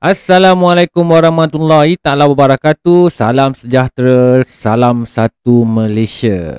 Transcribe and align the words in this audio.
Assalamualaikum 0.00 1.04
warahmatullahi 1.04 2.00
taala 2.00 2.24
wabarakatuh. 2.24 3.12
Salam 3.12 3.52
sejahtera, 3.52 4.40
salam 4.48 5.04
satu 5.04 5.60
Malaysia. 5.68 6.56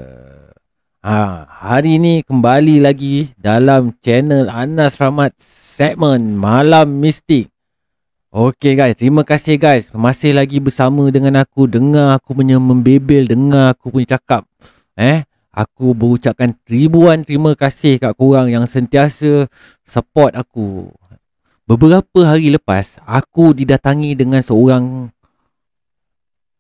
Ha, 1.02 1.50
hari 1.50 1.98
ini 1.98 2.22
kembali 2.22 2.86
lagi 2.86 3.34
dalam 3.42 3.98
channel 3.98 4.46
Anas 4.46 5.02
Rahmat 5.02 5.34
segmen 5.42 6.38
Malam 6.38 7.02
Mistik. 7.02 7.50
Okey 8.30 8.78
guys, 8.78 9.02
terima 9.02 9.26
kasih 9.26 9.58
guys. 9.58 9.90
Masih 9.90 10.38
lagi 10.38 10.62
bersama 10.62 11.10
dengan 11.10 11.42
aku 11.42 11.66
dengar 11.66 12.14
aku 12.22 12.38
punya 12.38 12.62
membebel, 12.62 13.26
dengar 13.26 13.74
aku 13.74 13.90
punya 13.90 14.22
cakap. 14.22 14.46
Eh, 14.94 15.26
aku 15.50 15.98
berucapkan 15.98 16.54
ribuan 16.70 17.26
terima 17.26 17.58
kasih 17.58 17.98
kat 17.98 18.14
korang 18.14 18.54
yang 18.54 18.70
sentiasa 18.70 19.50
support 19.82 20.38
aku. 20.38 20.94
Beberapa 21.70 22.20
hari 22.26 22.52
lepas, 22.52 23.00
aku 23.08 23.56
didatangi 23.56 24.18
dengan 24.18 24.44
seorang 24.44 25.08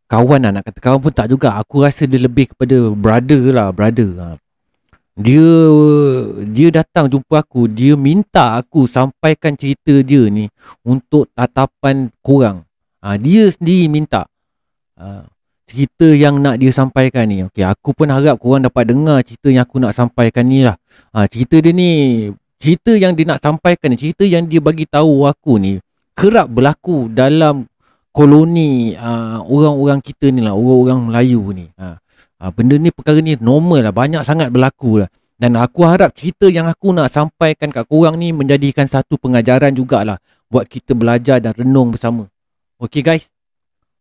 kawan 0.07 0.39
lah. 0.47 0.51
Nak 0.55 0.63
kata 0.71 0.79
kawan 0.79 0.99
pun 1.03 1.11
tak 1.11 1.27
juga. 1.31 1.57
Aku 1.59 1.83
rasa 1.83 2.07
dia 2.07 2.21
lebih 2.21 2.55
kepada 2.55 2.91
brother 2.95 3.41
lah, 3.51 3.71
brother. 3.75 4.11
Ha. 4.21 4.27
Dia 5.19 5.47
dia 6.47 6.69
datang 6.71 7.11
jumpa 7.11 7.43
aku. 7.43 7.67
Dia 7.67 7.99
minta 7.99 8.55
aku 8.55 8.87
sampaikan 8.87 9.59
cerita 9.59 9.99
dia 9.99 10.31
ni 10.31 10.47
untuk 10.87 11.27
tatapan 11.35 12.07
korang. 12.23 12.63
Ha, 13.03 13.19
dia 13.19 13.51
sendiri 13.51 13.91
minta. 13.91 14.29
Ha, 14.95 15.27
cerita 15.67 16.07
yang 16.07 16.39
nak 16.39 16.55
dia 16.61 16.71
sampaikan 16.71 17.27
ni. 17.27 17.43
Okay, 17.51 17.67
aku 17.67 17.91
pun 17.91 18.07
harap 18.07 18.39
korang 18.39 18.63
dapat 18.63 18.95
dengar 18.95 19.19
cerita 19.27 19.51
yang 19.51 19.67
aku 19.67 19.83
nak 19.83 19.91
sampaikan 19.91 20.47
ni 20.47 20.63
lah. 20.63 20.79
Cerita 21.27 21.59
dia 21.59 21.75
ni 21.75 21.89
cerita 22.61 22.93
yang 22.93 23.17
dia 23.17 23.25
nak 23.25 23.41
sampaikan 23.41 23.97
cerita 23.97 24.21
yang 24.21 24.45
dia 24.45 24.61
bagi 24.61 24.85
tahu 24.85 25.25
aku 25.25 25.57
ni 25.57 25.81
kerap 26.13 26.53
berlaku 26.53 27.09
dalam 27.09 27.65
koloni 28.13 28.93
uh, 28.93 29.41
orang-orang 29.41 29.97
kita 30.03 30.29
ni 30.29 30.45
lah 30.45 30.53
orang-orang 30.53 31.09
Melayu 31.09 31.41
ni. 31.55 31.65
Uh, 31.79 31.97
uh, 32.37 32.51
benda 32.53 32.77
ni 32.77 32.93
perkara 32.93 33.17
ni 33.17 33.33
normal 33.41 33.89
lah 33.89 33.93
banyak 33.95 34.21
sangat 34.21 34.53
berlaku 34.53 35.01
lah. 35.01 35.09
Dan 35.41 35.57
aku 35.57 35.81
harap 35.89 36.13
cerita 36.13 36.45
yang 36.53 36.69
aku 36.69 36.93
nak 36.93 37.09
sampaikan 37.09 37.73
kat 37.73 37.89
korang 37.89 38.13
ni 38.21 38.29
menjadikan 38.29 38.85
satu 38.85 39.17
pengajaran 39.17 39.73
jugalah 39.73 40.21
buat 40.53 40.69
kita 40.69 40.93
belajar 40.93 41.41
dan 41.41 41.57
renung 41.57 41.97
bersama. 41.97 42.29
Okay 42.77 43.01
guys? 43.01 43.25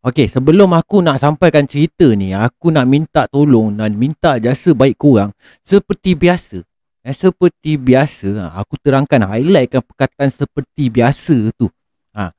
Okay, 0.00 0.28
sebelum 0.28 0.72
aku 0.76 1.04
nak 1.04 1.20
sampaikan 1.20 1.68
cerita 1.68 2.08
ni, 2.16 2.32
aku 2.32 2.72
nak 2.72 2.88
minta 2.88 3.28
tolong 3.28 3.76
dan 3.76 3.92
minta 3.96 4.40
jasa 4.40 4.72
baik 4.72 4.96
korang. 4.96 5.32
Seperti 5.60 6.16
biasa. 6.16 6.64
Eh, 7.10 7.16
seperti 7.18 7.74
biasa, 7.74 8.28
ha, 8.38 8.62
aku 8.62 8.78
terangkan 8.78 9.26
highlightkan 9.26 9.82
perkataan 9.82 10.30
seperti 10.30 10.86
biasa 10.86 11.50
tu. 11.58 11.66
Ha, 12.14 12.30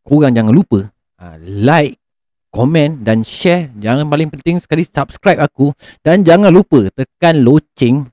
korang 0.00 0.32
jangan 0.32 0.48
lupa 0.48 0.88
ha, 1.20 1.36
like, 1.36 2.00
komen 2.48 3.04
dan 3.04 3.20
share. 3.20 3.68
Jangan 3.76 4.08
paling 4.08 4.32
penting 4.32 4.56
sekali 4.64 4.88
subscribe 4.88 5.44
aku. 5.44 5.76
Dan 6.00 6.24
jangan 6.24 6.48
lupa 6.48 6.88
tekan 6.96 7.44
loceng 7.44 8.08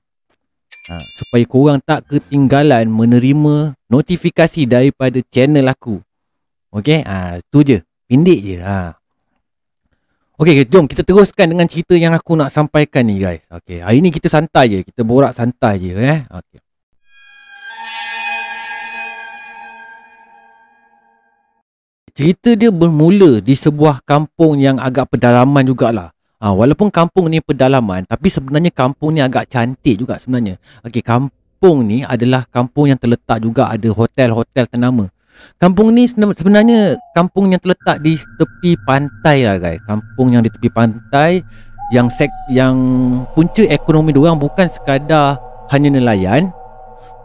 ha, 0.92 0.94
supaya 1.16 1.48
korang 1.48 1.80
tak 1.80 2.04
ketinggalan 2.12 2.84
menerima 2.84 3.72
notifikasi 3.88 4.68
daripada 4.68 5.16
channel 5.32 5.64
aku. 5.64 5.96
Okay, 6.76 7.00
ha, 7.08 7.40
tu 7.48 7.64
je. 7.64 7.80
Pendek 8.04 8.44
je. 8.44 8.60
Ha. 8.60 8.99
Okey, 10.40 10.64
jom 10.72 10.88
kita 10.88 11.04
teruskan 11.04 11.52
dengan 11.52 11.68
cerita 11.68 11.92
yang 11.92 12.16
aku 12.16 12.32
nak 12.32 12.48
sampaikan 12.48 13.04
ni 13.04 13.20
guys. 13.20 13.44
Okey, 13.52 13.84
hari 13.84 14.00
ni 14.00 14.08
kita 14.08 14.32
santai 14.32 14.72
je, 14.72 14.78
kita 14.88 15.04
borak 15.04 15.36
santai 15.36 15.76
je 15.76 15.92
eh. 15.92 16.24
Okey. 16.32 16.58
Cerita 22.16 22.56
dia 22.56 22.72
bermula 22.72 23.44
di 23.44 23.52
sebuah 23.52 24.00
kampung 24.00 24.56
yang 24.56 24.80
agak 24.80 25.12
pedalaman 25.12 25.60
jugalah. 25.60 26.08
Ha, 26.40 26.56
walaupun 26.56 26.88
kampung 26.88 27.28
ni 27.28 27.44
pedalaman, 27.44 28.08
tapi 28.08 28.32
sebenarnya 28.32 28.72
kampung 28.72 29.12
ni 29.12 29.20
agak 29.20 29.44
cantik 29.44 30.00
juga 30.00 30.16
sebenarnya. 30.16 30.56
Okey, 30.88 31.04
kampung 31.04 31.84
ni 31.84 32.00
adalah 32.00 32.48
kampung 32.48 32.88
yang 32.88 32.96
terletak 32.96 33.44
juga 33.44 33.68
ada 33.68 33.92
hotel-hotel 33.92 34.64
ternama. 34.72 35.04
Kampung 35.60 35.92
ni 35.92 36.08
sebenarnya 36.08 36.96
kampung 37.12 37.52
yang 37.52 37.60
terletak 37.60 38.00
di 38.00 38.16
tepi 38.16 38.80
pantai 38.88 39.44
lah 39.44 39.56
guys. 39.60 39.80
Kampung 39.84 40.32
yang 40.32 40.40
di 40.40 40.50
tepi 40.52 40.72
pantai 40.72 41.44
yang 41.90 42.06
sek 42.06 42.30
yang 42.48 42.74
punca 43.34 43.66
ekonomi 43.66 44.14
dia 44.14 44.30
bukan 44.32 44.66
sekadar 44.70 45.42
hanya 45.74 45.90
nelayan 45.90 46.54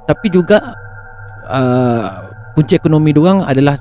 tapi 0.09 0.33
juga 0.33 0.73
uh, 1.49 2.33
punca 2.57 2.73
ekonomi 2.73 3.13
dia 3.13 3.45
adalah 3.45 3.77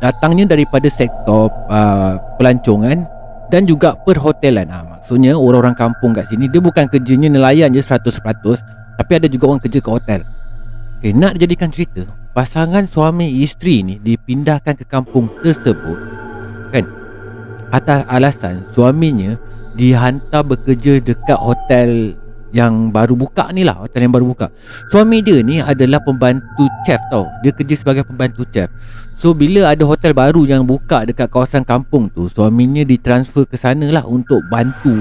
datangnya 0.00 0.52
daripada 0.52 0.92
sektor 0.92 1.48
uh, 1.72 2.20
pelancongan 2.36 3.08
dan 3.48 3.62
juga 3.64 3.94
perhotelan. 4.02 4.68
Ha, 4.68 4.98
maksudnya 4.98 5.38
orang-orang 5.38 5.72
kampung 5.78 6.12
kat 6.12 6.28
sini 6.28 6.50
dia 6.50 6.60
bukan 6.60 6.84
kerjanya 6.90 7.32
nelayan 7.32 7.72
je 7.72 7.80
100% 7.80 8.20
tapi 8.96 9.12
ada 9.16 9.26
juga 9.30 9.44
orang 9.54 9.62
kerja 9.62 9.80
ke 9.80 9.90
hotel. 9.90 10.20
Okay, 11.00 11.12
nak 11.16 11.36
dijadikan 11.36 11.72
cerita 11.72 12.04
pasangan 12.36 12.84
suami 12.84 13.40
isteri 13.40 13.80
ni 13.80 13.96
dipindahkan 13.96 14.76
ke 14.76 14.84
kampung 14.84 15.32
tersebut. 15.40 15.96
Kan? 16.68 16.84
Atas 17.72 18.04
alasan 18.12 18.60
suaminya 18.76 19.40
dihantar 19.72 20.44
bekerja 20.44 21.00
dekat 21.00 21.40
hotel 21.40 22.12
yang 22.52 22.92
baru 22.92 23.16
buka 23.16 23.48
ni 23.56 23.64
lah 23.64 23.80
hotel 23.80 24.04
yang 24.04 24.12
baru 24.12 24.36
buka. 24.36 24.52
Suami 24.92 25.24
dia 25.24 25.40
ni 25.40 25.64
adalah 25.64 26.04
pembantu 26.04 26.68
chef 26.84 27.00
tau. 27.08 27.24
Dia 27.40 27.56
kerja 27.56 27.72
sebagai 27.72 28.04
pembantu 28.04 28.44
chef. 28.52 28.68
So 29.16 29.32
bila 29.32 29.72
ada 29.72 29.88
hotel 29.88 30.12
baru 30.12 30.44
yang 30.44 30.68
buka 30.68 31.08
dekat 31.08 31.32
kawasan 31.32 31.64
kampung 31.64 32.12
tu 32.12 32.28
suaminya 32.28 32.84
ditransfer 32.84 33.48
ke 33.48 33.56
sana 33.56 33.88
lah 33.88 34.04
untuk 34.04 34.44
bantu 34.52 35.00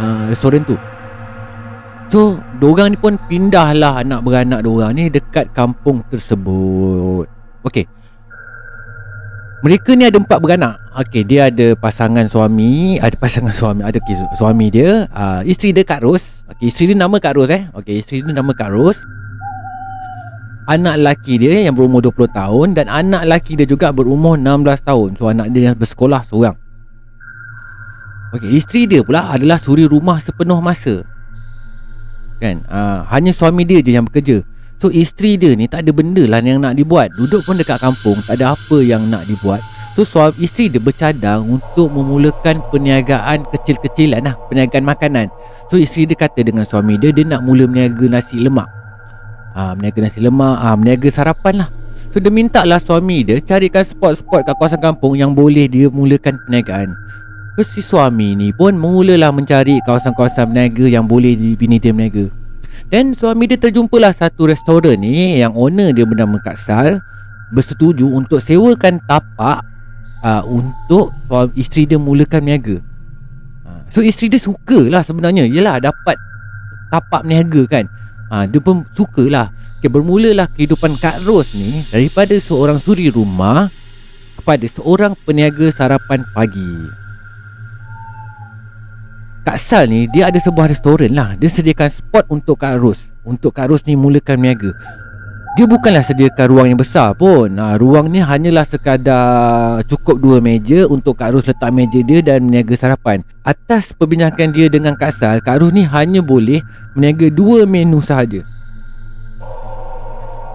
uh, 0.00 0.32
restoran 0.32 0.64
tu 0.64 0.80
So, 2.10 2.42
diorang 2.58 2.90
ni 2.90 2.98
pun 2.98 3.14
pindahlah 3.30 4.02
anak 4.02 4.26
beranak 4.26 4.66
diorang 4.66 4.98
ni 4.98 5.06
dekat 5.06 5.46
kampung 5.54 6.02
tersebut. 6.10 7.22
Okey. 7.62 7.86
Mereka 9.62 9.94
ni 9.94 10.10
ada 10.10 10.18
empat 10.18 10.42
beranak. 10.42 10.82
Okey, 10.98 11.22
dia 11.22 11.46
ada 11.54 11.78
pasangan 11.78 12.26
suami, 12.26 12.98
ada 12.98 13.14
pasangan 13.14 13.54
suami, 13.54 13.86
ada 13.86 13.94
okay, 14.02 14.18
suami 14.34 14.74
dia, 14.74 15.06
uh, 15.14 15.46
isteri 15.46 15.70
dia 15.70 15.86
Kak 15.86 16.02
Ros. 16.02 16.42
Okey, 16.50 16.66
isteri 16.66 16.90
dia 16.90 16.98
nama 16.98 17.14
Kak 17.22 17.38
Ros 17.38 17.46
eh. 17.46 17.70
Okey, 17.78 18.02
isteri 18.02 18.26
dia 18.26 18.34
nama 18.34 18.50
Kak 18.58 18.74
Ros. 18.74 18.98
Anak 20.66 20.98
lelaki 20.98 21.38
dia 21.38 21.62
yang 21.62 21.78
berumur 21.78 22.02
20 22.02 22.26
tahun 22.34 22.74
dan 22.74 22.90
anak 22.90 23.22
lelaki 23.22 23.54
dia 23.54 23.70
juga 23.70 23.94
berumur 23.94 24.34
16 24.34 24.82
tahun. 24.82 25.14
So, 25.14 25.30
anak 25.30 25.54
dia 25.54 25.70
yang 25.70 25.78
bersekolah 25.78 26.26
seorang. 26.26 26.58
Okey, 28.34 28.50
isteri 28.58 28.90
dia 28.90 29.06
pula 29.06 29.30
adalah 29.30 29.62
suri 29.62 29.86
rumah 29.86 30.18
sepenuh 30.18 30.58
masa 30.58 31.06
kan? 32.40 32.64
Uh, 32.66 33.04
hanya 33.12 33.30
suami 33.30 33.68
dia 33.68 33.84
je 33.84 33.92
yang 33.94 34.08
bekerja. 34.08 34.42
So 34.80 34.88
isteri 34.88 35.36
dia 35.36 35.52
ni 35.52 35.68
tak 35.68 35.84
ada 35.84 35.92
benda 35.92 36.24
lah 36.24 36.40
yang 36.40 36.64
nak 36.64 36.72
dibuat. 36.80 37.12
Duduk 37.12 37.44
pun 37.44 37.60
dekat 37.60 37.84
kampung 37.84 38.24
tak 38.24 38.40
ada 38.40 38.56
apa 38.56 38.80
yang 38.80 39.12
nak 39.12 39.28
dibuat. 39.28 39.60
So 39.92 40.08
suami 40.08 40.40
isteri 40.40 40.72
dia 40.72 40.80
bercadang 40.80 41.44
untuk 41.44 41.92
memulakan 41.92 42.64
perniagaan 42.72 43.44
kecil-kecilan 43.52 44.24
lah 44.24 44.34
perniagaan 44.48 44.88
makanan. 44.88 45.28
So 45.68 45.76
isteri 45.76 46.08
dia 46.08 46.16
kata 46.16 46.40
dengan 46.40 46.64
suami 46.64 46.96
dia 46.96 47.12
dia 47.12 47.28
nak 47.28 47.44
mula 47.44 47.68
meniaga 47.68 48.08
nasi 48.08 48.40
lemak. 48.40 48.66
Uh, 49.52 49.76
meniaga 49.76 50.08
nasi 50.08 50.24
lemak 50.24 50.56
uh, 50.56 50.76
meniaga 50.80 51.08
sarapan 51.12 51.66
lah. 51.66 51.68
So 52.10 52.18
dia 52.18 52.32
minta 52.32 52.64
lah 52.64 52.80
suami 52.80 53.20
dia 53.20 53.36
carikan 53.44 53.84
spot-spot 53.84 54.48
kat 54.48 54.56
kawasan 54.56 54.80
kampung 54.80 55.12
yang 55.14 55.36
boleh 55.36 55.68
dia 55.68 55.92
mulakan 55.92 56.40
perniagaan 56.48 56.96
si 57.66 57.80
suami 57.84 58.36
ni 58.36 58.52
pun 58.54 58.76
mulalah 58.76 59.32
mencari 59.32 59.80
kawasan-kawasan 59.84 60.50
berniaga 60.50 60.86
yang 60.86 61.04
boleh 61.04 61.34
dibini 61.34 61.76
dia 61.76 61.94
berniaga. 61.94 62.28
Dan 62.90 63.14
suami 63.14 63.46
dia 63.46 63.60
terjumpalah 63.60 64.10
satu 64.10 64.50
restoran 64.50 64.98
ni 64.98 65.38
yang 65.38 65.54
owner 65.54 65.94
dia 65.94 66.02
bernama 66.02 66.40
Kak 66.42 66.58
Sal 66.58 66.98
bersetuju 67.54 68.06
untuk 68.06 68.38
sewakan 68.42 68.98
tapak 69.06 69.62
uh, 70.22 70.42
untuk 70.46 71.14
suami, 71.30 71.50
isteri 71.58 71.86
dia 71.86 71.98
mulakan 72.00 72.40
berniaga. 72.42 72.76
Uh, 73.66 73.80
so 73.92 74.00
isteri 74.00 74.32
dia 74.32 74.40
sukalah 74.40 75.02
sebenarnya. 75.04 75.46
Yalah 75.46 75.78
dapat 75.78 76.16
tapak 76.90 77.26
berniaga 77.26 77.62
kan. 77.68 77.84
Uh, 78.30 78.44
dia 78.46 78.60
pun 78.62 78.86
sukalah. 78.94 79.50
Okay, 79.80 79.88
bermulalah 79.88 80.44
kehidupan 80.52 81.00
Kak 81.00 81.24
Ros 81.24 81.56
ni 81.56 81.88
daripada 81.88 82.36
seorang 82.36 82.76
suri 82.76 83.08
rumah 83.08 83.72
kepada 84.36 84.64
seorang 84.68 85.16
peniaga 85.24 85.72
sarapan 85.72 86.20
pagi. 86.36 87.00
Kak 89.40 89.56
Sal 89.56 89.88
ni 89.88 90.04
dia 90.04 90.28
ada 90.28 90.36
sebuah 90.36 90.68
restoran 90.68 91.16
lah. 91.16 91.32
Dia 91.32 91.48
sediakan 91.48 91.88
spot 91.88 92.28
untuk 92.28 92.60
Kak 92.60 92.76
Ros 92.76 93.08
Untuk 93.24 93.56
Kak 93.56 93.72
Ros 93.72 93.80
ni 93.88 93.96
mulakan 93.96 94.36
meniaga 94.36 94.76
Dia 95.56 95.64
bukanlah 95.64 96.04
sediakan 96.04 96.44
ruang 96.44 96.66
yang 96.68 96.76
besar 96.76 97.16
pun. 97.16 97.48
Ha, 97.56 97.80
Ruang 97.80 98.12
ni 98.12 98.20
hanyalah 98.20 98.68
sekadar 98.68 99.80
cukup 99.88 100.20
dua 100.20 100.44
meja 100.44 100.84
Untuk 100.84 101.16
Kak 101.16 101.32
Ros 101.32 101.48
letak 101.48 101.72
meja 101.72 102.04
dia 102.04 102.20
dan 102.20 102.44
meniaga 102.44 102.76
sarapan. 102.76 103.24
Atas 103.40 103.96
perbincangan 103.96 104.52
dia 104.52 104.68
dengan 104.68 104.92
Kak 104.92 105.16
Sal 105.16 105.40
Kak 105.40 105.64
Ros 105.64 105.72
ni 105.72 105.88
hanya 105.88 106.20
boleh 106.20 106.60
meniaga 106.92 107.32
dua 107.32 107.64
menu 107.64 108.04
sahaja. 108.04 108.44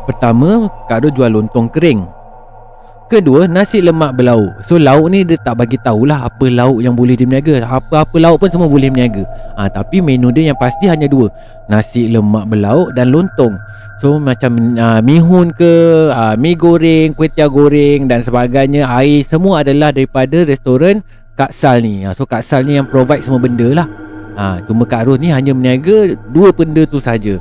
Pertama, 0.05 0.69
Kak 0.85 1.09
Ros 1.09 1.13
jual 1.17 1.33
lontong 1.33 1.73
kering 1.73 2.05
Kedua, 3.05 3.45
nasi 3.45 3.85
lemak 3.85 4.17
berlauk. 4.17 4.65
So 4.65 4.81
lauk 4.81 5.13
ni 5.13 5.21
dia 5.21 5.37
tak 5.37 5.61
bagi 5.61 5.77
tahulah 5.77 6.25
apa 6.25 6.49
lauk 6.49 6.81
yang 6.81 6.97
boleh 6.97 7.13
dia 7.13 7.29
berniaga. 7.29 7.61
Apa-apa 7.61 8.17
lauk 8.17 8.41
pun 8.41 8.49
semua 8.49 8.65
boleh 8.65 8.89
berniaga. 8.89 9.21
Ha, 9.61 9.69
tapi 9.69 10.01
menu 10.01 10.33
dia 10.33 10.49
yang 10.49 10.57
pasti 10.57 10.89
hanya 10.89 11.05
dua. 11.05 11.29
Nasi 11.69 12.09
lemak 12.09 12.49
berlauk 12.49 12.97
dan 12.97 13.13
lontong. 13.13 13.61
So 14.01 14.17
macam 14.17 14.73
uh, 14.73 15.05
mihun 15.05 15.53
ke, 15.53 15.73
uh, 16.09 16.33
mi 16.33 16.57
goreng, 16.57 17.13
kuih 17.13 17.29
goreng 17.45 18.09
dan 18.09 18.25
sebagainya, 18.25 18.89
air 18.89 19.21
semua 19.21 19.61
adalah 19.61 19.93
daripada 19.93 20.41
restoran 20.41 21.05
Kak 21.37 21.53
Sal 21.53 21.85
ni. 21.85 22.09
Ha, 22.09 22.17
so 22.17 22.25
Kak 22.25 22.41
Sal 22.41 22.65
ni 22.65 22.81
yang 22.81 22.89
provide 22.89 23.21
semua 23.21 23.37
benda 23.37 23.69
lah. 23.69 23.87
Ha, 24.33 24.65
cuma 24.65 24.81
Kak 24.89 25.05
Ros 25.05 25.21
ni 25.21 25.29
hanya 25.29 25.53
berniaga 25.53 26.17
dua 26.33 26.49
benda 26.49 26.81
tu 26.89 26.97
saja. 26.97 27.37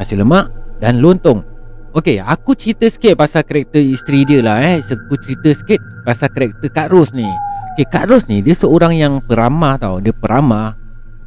Nasi 0.00 0.16
lemak 0.16 0.48
dan 0.80 1.04
lontong. 1.04 1.51
Okay, 1.92 2.16
aku 2.24 2.56
cerita 2.56 2.88
sikit 2.88 3.20
pasal 3.20 3.44
karakter 3.44 3.84
isteri 3.84 4.24
dia 4.24 4.40
lah 4.40 4.56
eh. 4.64 4.80
Aku 4.80 5.12
cerita 5.20 5.52
sikit 5.52 5.76
pasal 6.08 6.32
karakter 6.32 6.72
Kak 6.72 6.88
Ros 6.88 7.12
ni. 7.12 7.28
Okay, 7.76 7.84
Kak 7.84 8.08
Ros 8.08 8.24
ni 8.32 8.40
dia 8.40 8.56
seorang 8.56 8.96
yang 8.96 9.20
peramah 9.20 9.76
tau. 9.76 10.00
Dia 10.00 10.16
peramah. 10.16 10.72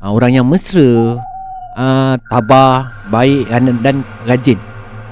Uh, 0.01 0.09
orang 0.09 0.41
yang 0.41 0.45
mesra. 0.49 1.21
Uh, 1.77 2.17
tabah, 2.33 2.89
baik 3.13 3.45
dan, 3.45 3.77
dan 3.85 3.95
rajin. 4.25 4.57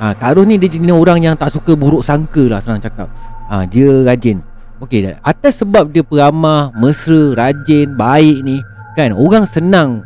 Uh, 0.01 0.17
Kak 0.17 0.41
Ros 0.41 0.49
ni 0.49 0.57
dia 0.57 0.73
jenis 0.73 0.89
orang 0.89 1.21
yang 1.21 1.37
tak 1.37 1.53
suka 1.53 1.77
buruk 1.77 2.01
sangka 2.01 2.49
lah 2.49 2.57
senang 2.57 2.81
cakap. 2.81 3.05
Uh, 3.45 3.61
dia 3.69 3.93
rajin. 4.09 4.41
Okay, 4.81 5.13
atas 5.21 5.61
sebab 5.61 5.93
dia 5.93 6.01
peramah, 6.01 6.73
mesra, 6.73 7.37
rajin, 7.37 7.93
baik 7.93 8.41
ni. 8.41 8.57
Kan, 8.97 9.13
orang 9.13 9.45
senang 9.45 10.01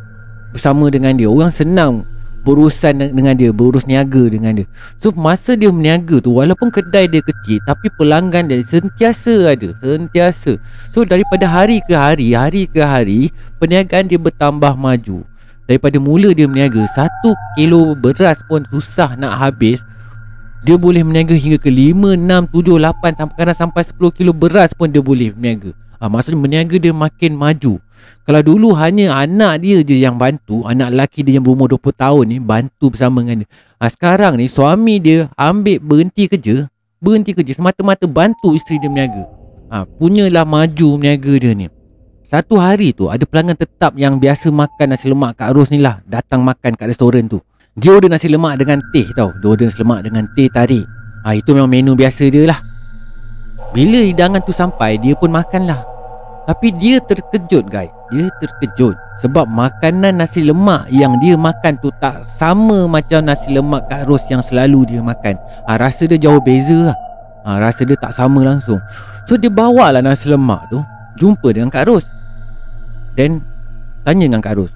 bersama 0.52 0.92
dengan 0.92 1.16
dia. 1.16 1.32
Orang 1.32 1.56
senang 1.56 2.04
berurusan 2.48 3.12
dengan 3.12 3.36
dia 3.36 3.52
Berurus 3.52 3.84
niaga 3.84 4.24
dengan 4.32 4.64
dia. 4.64 4.68
So 5.04 5.12
masa 5.12 5.60
dia 5.60 5.68
meniaga 5.68 6.24
tu 6.24 6.32
Walaupun 6.40 6.72
kedai 6.72 7.12
dia 7.12 7.20
kecil 7.20 7.60
Tapi 7.68 7.92
pelanggan 8.00 8.48
dia 8.48 8.64
sentiasa 8.64 9.52
ada 9.52 9.76
Sentiasa. 9.84 10.56
So 10.96 11.04
daripada 11.04 11.44
hari 11.44 11.84
ke 11.84 11.92
hari 11.92 12.32
Hari 12.32 12.72
ke 12.72 12.80
hari 12.80 13.36
Perniagaan 13.60 14.08
dia 14.08 14.16
bertambah 14.16 14.80
maju. 14.80 15.28
Daripada 15.68 16.00
mula 16.00 16.32
dia 16.32 16.48
meniaga 16.48 16.88
Satu 16.96 17.36
kilo 17.60 17.92
beras 18.00 18.40
pun 18.48 18.64
susah 18.72 19.20
nak 19.20 19.36
habis. 19.36 19.84
Dia 20.64 20.80
boleh 20.80 21.04
meniaga 21.04 21.36
hingga 21.36 21.60
ke 21.60 21.68
5, 21.68 22.16
6, 22.16 22.56
7, 22.56 22.80
8 22.80 23.20
Sampai 23.20 23.44
sampai 23.52 23.84
10 23.84 24.18
kilo 24.24 24.32
beras 24.32 24.72
pun 24.72 24.88
dia 24.88 25.04
boleh 25.04 25.36
meniaga 25.36 25.76
ha, 26.00 26.08
Maksudnya 26.08 26.40
meniaga 26.40 26.76
dia 26.80 26.96
makin 26.96 27.36
maju 27.36 27.84
kalau 28.28 28.44
dulu 28.44 28.76
hanya 28.76 29.24
anak 29.24 29.64
dia 29.64 29.80
je 29.88 30.04
yang 30.04 30.20
bantu 30.20 30.60
Anak 30.68 30.92
lelaki 30.92 31.24
dia 31.24 31.40
yang 31.40 31.48
berumur 31.48 31.72
20 31.72 31.96
tahun 31.96 32.24
ni 32.28 32.38
Bantu 32.44 32.92
bersama 32.92 33.24
dengan 33.24 33.48
dia. 33.48 33.50
Ha, 33.80 33.88
Sekarang 33.88 34.36
ni 34.36 34.52
suami 34.52 35.00
dia 35.00 35.32
ambil 35.40 35.80
berhenti 35.80 36.28
kerja 36.28 36.68
Berhenti 37.00 37.32
kerja 37.32 37.56
semata-mata 37.56 38.04
bantu 38.04 38.52
isteri 38.52 38.84
dia 38.84 38.92
berniaga. 38.92 39.24
Ha, 39.72 39.88
Punyalah 39.88 40.44
maju 40.44 40.88
berniaga 41.00 41.34
dia 41.40 41.52
ni. 41.56 41.68
Satu 42.28 42.60
hari 42.60 42.92
tu 42.92 43.08
ada 43.08 43.24
pelanggan 43.24 43.56
tetap 43.56 43.96
yang 43.96 44.20
biasa 44.20 44.52
makan 44.52 44.88
nasi 44.92 45.08
lemak 45.08 45.40
Kak 45.40 45.56
Ros 45.56 45.72
ni 45.72 45.80
lah 45.80 46.04
Datang 46.04 46.44
makan 46.44 46.76
kat 46.76 46.92
restoran 46.92 47.32
tu. 47.32 47.40
Dia 47.80 47.96
order 47.96 48.12
nasi 48.12 48.28
lemak 48.28 48.60
dengan 48.60 48.84
teh 48.92 49.08
tau. 49.16 49.32
Dia 49.40 49.48
order 49.48 49.72
nasi 49.72 49.80
lemak 49.80 50.04
dengan 50.04 50.28
teh 50.36 50.52
tarik. 50.52 50.84
Ha, 51.24 51.32
Itu 51.32 51.56
memang 51.56 51.72
menu 51.72 51.96
biasa 51.96 52.28
dia 52.28 52.44
lah. 52.44 52.60
Bila 53.72 54.04
hidangan 54.04 54.44
tu 54.44 54.52
sampai 54.52 55.00
dia 55.00 55.16
pun 55.16 55.32
makan 55.32 55.64
lah 55.64 55.97
tapi 56.48 56.72
dia 56.72 57.04
terkejut 57.04 57.68
guys. 57.68 57.92
Dia 58.08 58.32
terkejut 58.40 58.96
Sebab 59.20 59.52
makanan 59.52 60.24
nasi 60.24 60.48
lemak 60.48 60.88
yang 60.88 61.20
dia 61.20 61.36
makan 61.36 61.76
tu 61.84 61.92
Tak 62.00 62.24
sama 62.40 62.88
macam 62.88 63.20
nasi 63.20 63.52
lemak 63.52 63.92
Kak 63.92 64.08
Ros 64.08 64.24
yang 64.32 64.40
selalu 64.40 64.88
dia 64.88 65.04
makan. 65.04 65.36
Ha, 65.68 65.76
Rasa 65.76 66.08
dia 66.08 66.16
jauh 66.16 66.40
beza 66.40 66.88
lah. 66.88 66.98
Ha, 67.44 67.60
Rasa 67.60 67.84
dia 67.84 68.00
tak 68.00 68.16
sama 68.16 68.48
langsung. 68.48 68.80
So 69.28 69.36
dia 69.36 69.52
bawa 69.52 69.92
lah 69.92 70.00
nasi 70.00 70.32
lemak 70.32 70.72
tu 70.72 70.80
Jumpa 71.20 71.52
dengan 71.52 71.68
Kak 71.68 71.84
Ros. 71.92 72.08
Dan 73.20 73.44
Tanya 74.08 74.32
dengan 74.32 74.40
Kak 74.40 74.56
Ros 74.56 74.72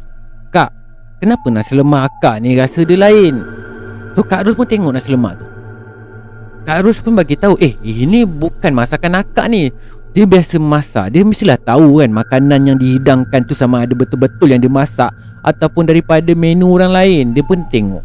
Kak 0.52 0.76
Kenapa 1.24 1.48
nasi 1.48 1.72
lemak 1.80 2.12
akak 2.12 2.44
ni 2.44 2.60
rasa 2.60 2.84
dia 2.84 3.00
lain? 3.00 3.48
So 4.12 4.28
Kak 4.28 4.44
Ros 4.44 4.60
pun 4.60 4.68
tengok 4.68 4.92
nasi 4.92 5.08
lemak 5.08 5.40
tu. 5.40 5.48
Kak 6.68 6.84
Ros 6.84 7.00
pun 7.00 7.16
bagi 7.16 7.40
tahu 7.40 7.56
Eh 7.64 7.80
ini 7.80 8.28
bukan 8.28 8.76
masakan 8.76 9.24
akak 9.24 9.48
ni 9.48 9.72
dia 10.12 10.28
biasa 10.28 10.60
masak. 10.60 11.16
Dia 11.16 11.24
mestilah 11.24 11.56
tahu 11.56 12.04
kan 12.04 12.12
Makanan 12.12 12.68
yang 12.68 12.78
dihidangkan 12.78 13.48
tu 13.48 13.56
Sama 13.56 13.88
ada 13.88 13.96
betul-betul 13.96 14.52
yang 14.52 14.60
dia 14.60 14.72
masak 14.72 15.12
Ataupun 15.40 15.88
daripada 15.88 16.36
menu 16.36 16.68
orang 16.76 16.92
lain. 16.92 17.24
Dia 17.32 17.44
pun 17.48 17.64
tengok. 17.72 18.04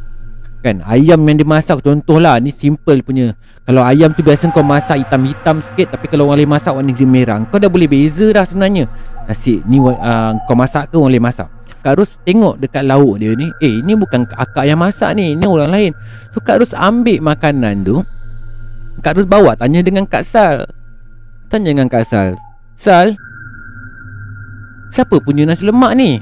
Kan? 0.62 0.86
Ayam 0.86 1.18
yang 1.26 1.36
dia 1.42 1.46
masak 1.46 1.82
Contohlah 1.82 2.38
Ni 2.38 2.54
simple 2.54 3.02
punya. 3.02 3.34
Kalau 3.66 3.82
ayam 3.82 4.14
tu 4.14 4.22
biasa 4.22 4.54
kau 4.54 4.62
masak 4.62 5.02
Hitam-hitam 5.02 5.58
sikit 5.58 5.98
Tapi 5.98 6.06
kalau 6.06 6.30
orang 6.30 6.46
lain 6.46 6.50
masak 6.54 6.72
Warna 6.78 6.94
dia 6.94 7.06
merah. 7.06 7.42
Kau 7.50 7.58
dah 7.58 7.66
boleh 7.66 7.90
beza 7.90 8.30
dah 8.30 8.46
sebenarnya. 8.46 8.86
Nasi 9.26 9.58
ni 9.66 9.82
uh, 9.82 10.32
Kau 10.46 10.54
masak 10.54 10.94
ke 10.94 10.94
orang 10.94 11.10
lain 11.10 11.26
masak. 11.26 11.50
Kak 11.82 12.02
Rus 12.02 12.18
tengok 12.26 12.58
dekat 12.58 12.82
lauk 12.82 13.18
dia 13.22 13.34
ni 13.38 13.46
Eh 13.62 13.78
ni 13.82 13.94
bukan 13.94 14.26
akak 14.26 14.66
yang 14.66 14.78
masak 14.78 15.10
ni 15.18 15.34
Ni 15.34 15.42
orang 15.42 15.70
lain. 15.74 15.90
So 16.30 16.38
Kak 16.38 16.62
Rus 16.62 16.70
ambil 16.70 17.18
makanan 17.18 17.82
tu. 17.82 18.06
Kak 19.02 19.18
Rus 19.18 19.26
bawa 19.26 19.58
tanya 19.58 19.82
dengan 19.82 20.06
Kak 20.06 20.22
Sal 20.22 20.70
Tanya 21.46 21.70
dengan 21.70 21.86
Kak 21.86 22.02
Sal 22.02 22.34
Sal 22.74 23.14
Siapa 24.90 25.22
punya 25.22 25.46
nasi 25.46 25.62
lemak 25.62 25.92
ni? 25.94 26.18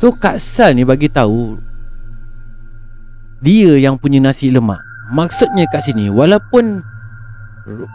So 0.00 0.16
Kak 0.16 0.40
Sal 0.40 0.72
ni 0.72 0.88
bagi 0.88 1.12
tahu 1.12 1.60
Dia 3.44 3.76
yang 3.76 4.00
punya 4.00 4.24
nasi 4.24 4.48
lemak 4.48 4.80
Maksudnya 5.12 5.68
kat 5.68 5.84
sini 5.84 6.08
Walaupun 6.08 6.80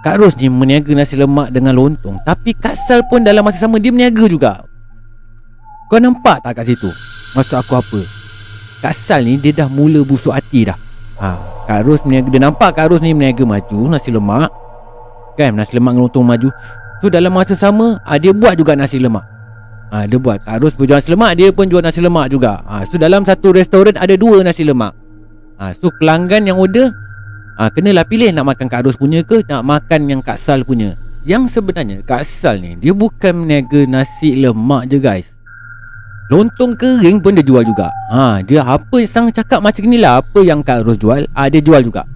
Kak 0.05 0.21
Ros 0.21 0.37
ni 0.37 0.45
meniaga 0.45 0.93
nasi 0.93 1.17
lemak 1.17 1.49
dengan 1.49 1.73
lontong 1.73 2.21
Tapi 2.21 2.53
Kak 2.53 2.77
Sal 2.77 3.01
pun 3.09 3.25
dalam 3.25 3.41
masa 3.41 3.65
sama 3.65 3.81
Dia 3.81 3.89
meniaga 3.89 4.29
juga 4.29 4.61
Kau 5.89 5.97
nampak 5.97 6.45
tak 6.45 6.61
kat 6.61 6.69
situ? 6.69 6.89
Maksud 7.33 7.65
aku 7.65 7.73
apa? 7.81 8.01
Kak 8.85 8.93
Sal 8.93 9.25
ni 9.25 9.41
dia 9.41 9.65
dah 9.65 9.65
mula 9.65 10.05
busuk 10.05 10.37
hati 10.37 10.69
dah 10.69 10.77
ha, 11.17 11.41
Kak 11.65 11.81
Ros 11.81 12.05
meniaga 12.05 12.29
Dia 12.29 12.41
nampak 12.45 12.77
Kak 12.77 12.93
Ros 12.93 13.01
ni 13.01 13.17
meniaga 13.17 13.41
maju 13.41 13.89
Nasi 13.89 14.13
lemak 14.13 14.64
Kan 15.35 15.59
nasi 15.59 15.75
lemak 15.75 15.99
lontong 15.99 16.23
maju. 16.23 16.49
So 17.03 17.11
dalam 17.11 17.35
masa 17.35 17.53
sama 17.53 17.99
ha, 18.07 18.15
Dia 18.15 18.31
buat 18.31 18.55
juga 18.55 18.73
nasi 18.73 18.97
lemak. 18.97 19.23
Ha, 19.91 20.07
Dia 20.07 20.17
buat. 20.17 20.41
Kak 20.41 20.63
Ros 20.63 20.73
berjual 20.73 20.97
nasi 20.97 21.11
lemak 21.11 21.31
Dia 21.35 21.47
pun 21.51 21.67
jual 21.67 21.83
nasi 21.83 21.99
lemak 21.99 22.31
juga. 22.31 22.63
Ha, 22.65 22.87
So 22.87 22.95
dalam 22.95 23.27
satu 23.27 23.51
restoran 23.51 23.93
Ada 23.99 24.15
dua 24.15 24.41
nasi 24.41 24.63
lemak. 24.63 24.95
Ha, 25.59 25.75
So 25.75 25.91
pelanggan 25.91 26.47
yang 26.47 26.57
order 26.57 26.89
ha, 27.59 27.67
Kenalah 27.67 28.07
pilih 28.07 28.31
Nak 28.31 28.47
makan 28.47 28.67
Kak 28.71 28.87
Ros 28.87 28.95
punya 28.95 29.21
ke 29.27 29.43
Nak 29.45 29.61
makan 29.61 30.07
yang 30.07 30.21
Kak 30.23 30.39
Sal 30.39 30.63
punya. 30.63 30.95
Yang 31.27 31.59
sebenarnya 31.59 31.99
Kak 32.05 32.23
Sal 32.23 32.63
ni 32.63 32.79
Dia 32.79 32.95
bukan 32.95 33.43
meniaga 33.43 33.83
nasi 33.85 34.39
lemak 34.39 34.87
je 34.87 34.97
guys. 35.03 35.27
Lontong 36.25 36.73
kering 36.73 37.21
pun 37.21 37.37
dia 37.37 37.45
jual 37.45 37.61
juga. 37.61 37.91
Ha, 38.09 38.39
Dia 38.41 38.63
apa 38.63 38.97
yang 38.97 39.09
sang 39.11 39.27
cakap 39.29 39.61
macam 39.61 39.83
ni 39.85 39.99
lah 39.99 40.23
Apa 40.23 40.41
yang 40.41 40.63
Kak 40.63 40.87
Ros 40.87 40.95
jual 40.97 41.27
ha, 41.35 41.51
Dia 41.51 41.59
jual 41.59 41.83
juga. 41.83 42.07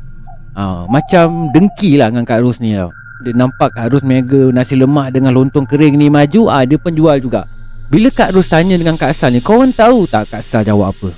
Ha, 0.55 0.87
Macam 0.87 1.51
dengki 1.51 1.99
lah 1.99 2.09
dengan 2.09 2.23
Kak 2.25 2.41
Ros 2.41 2.63
ni 2.63 2.73
tau 2.73 2.89
dia 3.19 3.35
nampak 3.35 3.75
Kak 3.75 3.91
Ros 3.91 4.03
mega 4.07 4.47
nasi 4.55 4.79
lemak 4.79 5.11
dengan 5.11 5.35
lontong 5.35 5.67
kering 5.67 5.99
ni 5.99 6.07
maju 6.07 6.47
ah 6.47 6.63
Dia 6.63 6.79
pun 6.79 6.95
jual 6.95 7.19
juga 7.19 7.43
Bila 7.91 8.07
Kak 8.07 8.31
Ros 8.31 8.47
tanya 8.47 8.79
dengan 8.79 8.95
Kak 8.95 9.11
Sal 9.11 9.35
ni 9.35 9.43
Korang 9.43 9.75
tahu 9.75 10.07
tak 10.07 10.31
Kak 10.31 10.39
Sal 10.39 10.63
jawab 10.63 10.95
apa? 10.95 11.11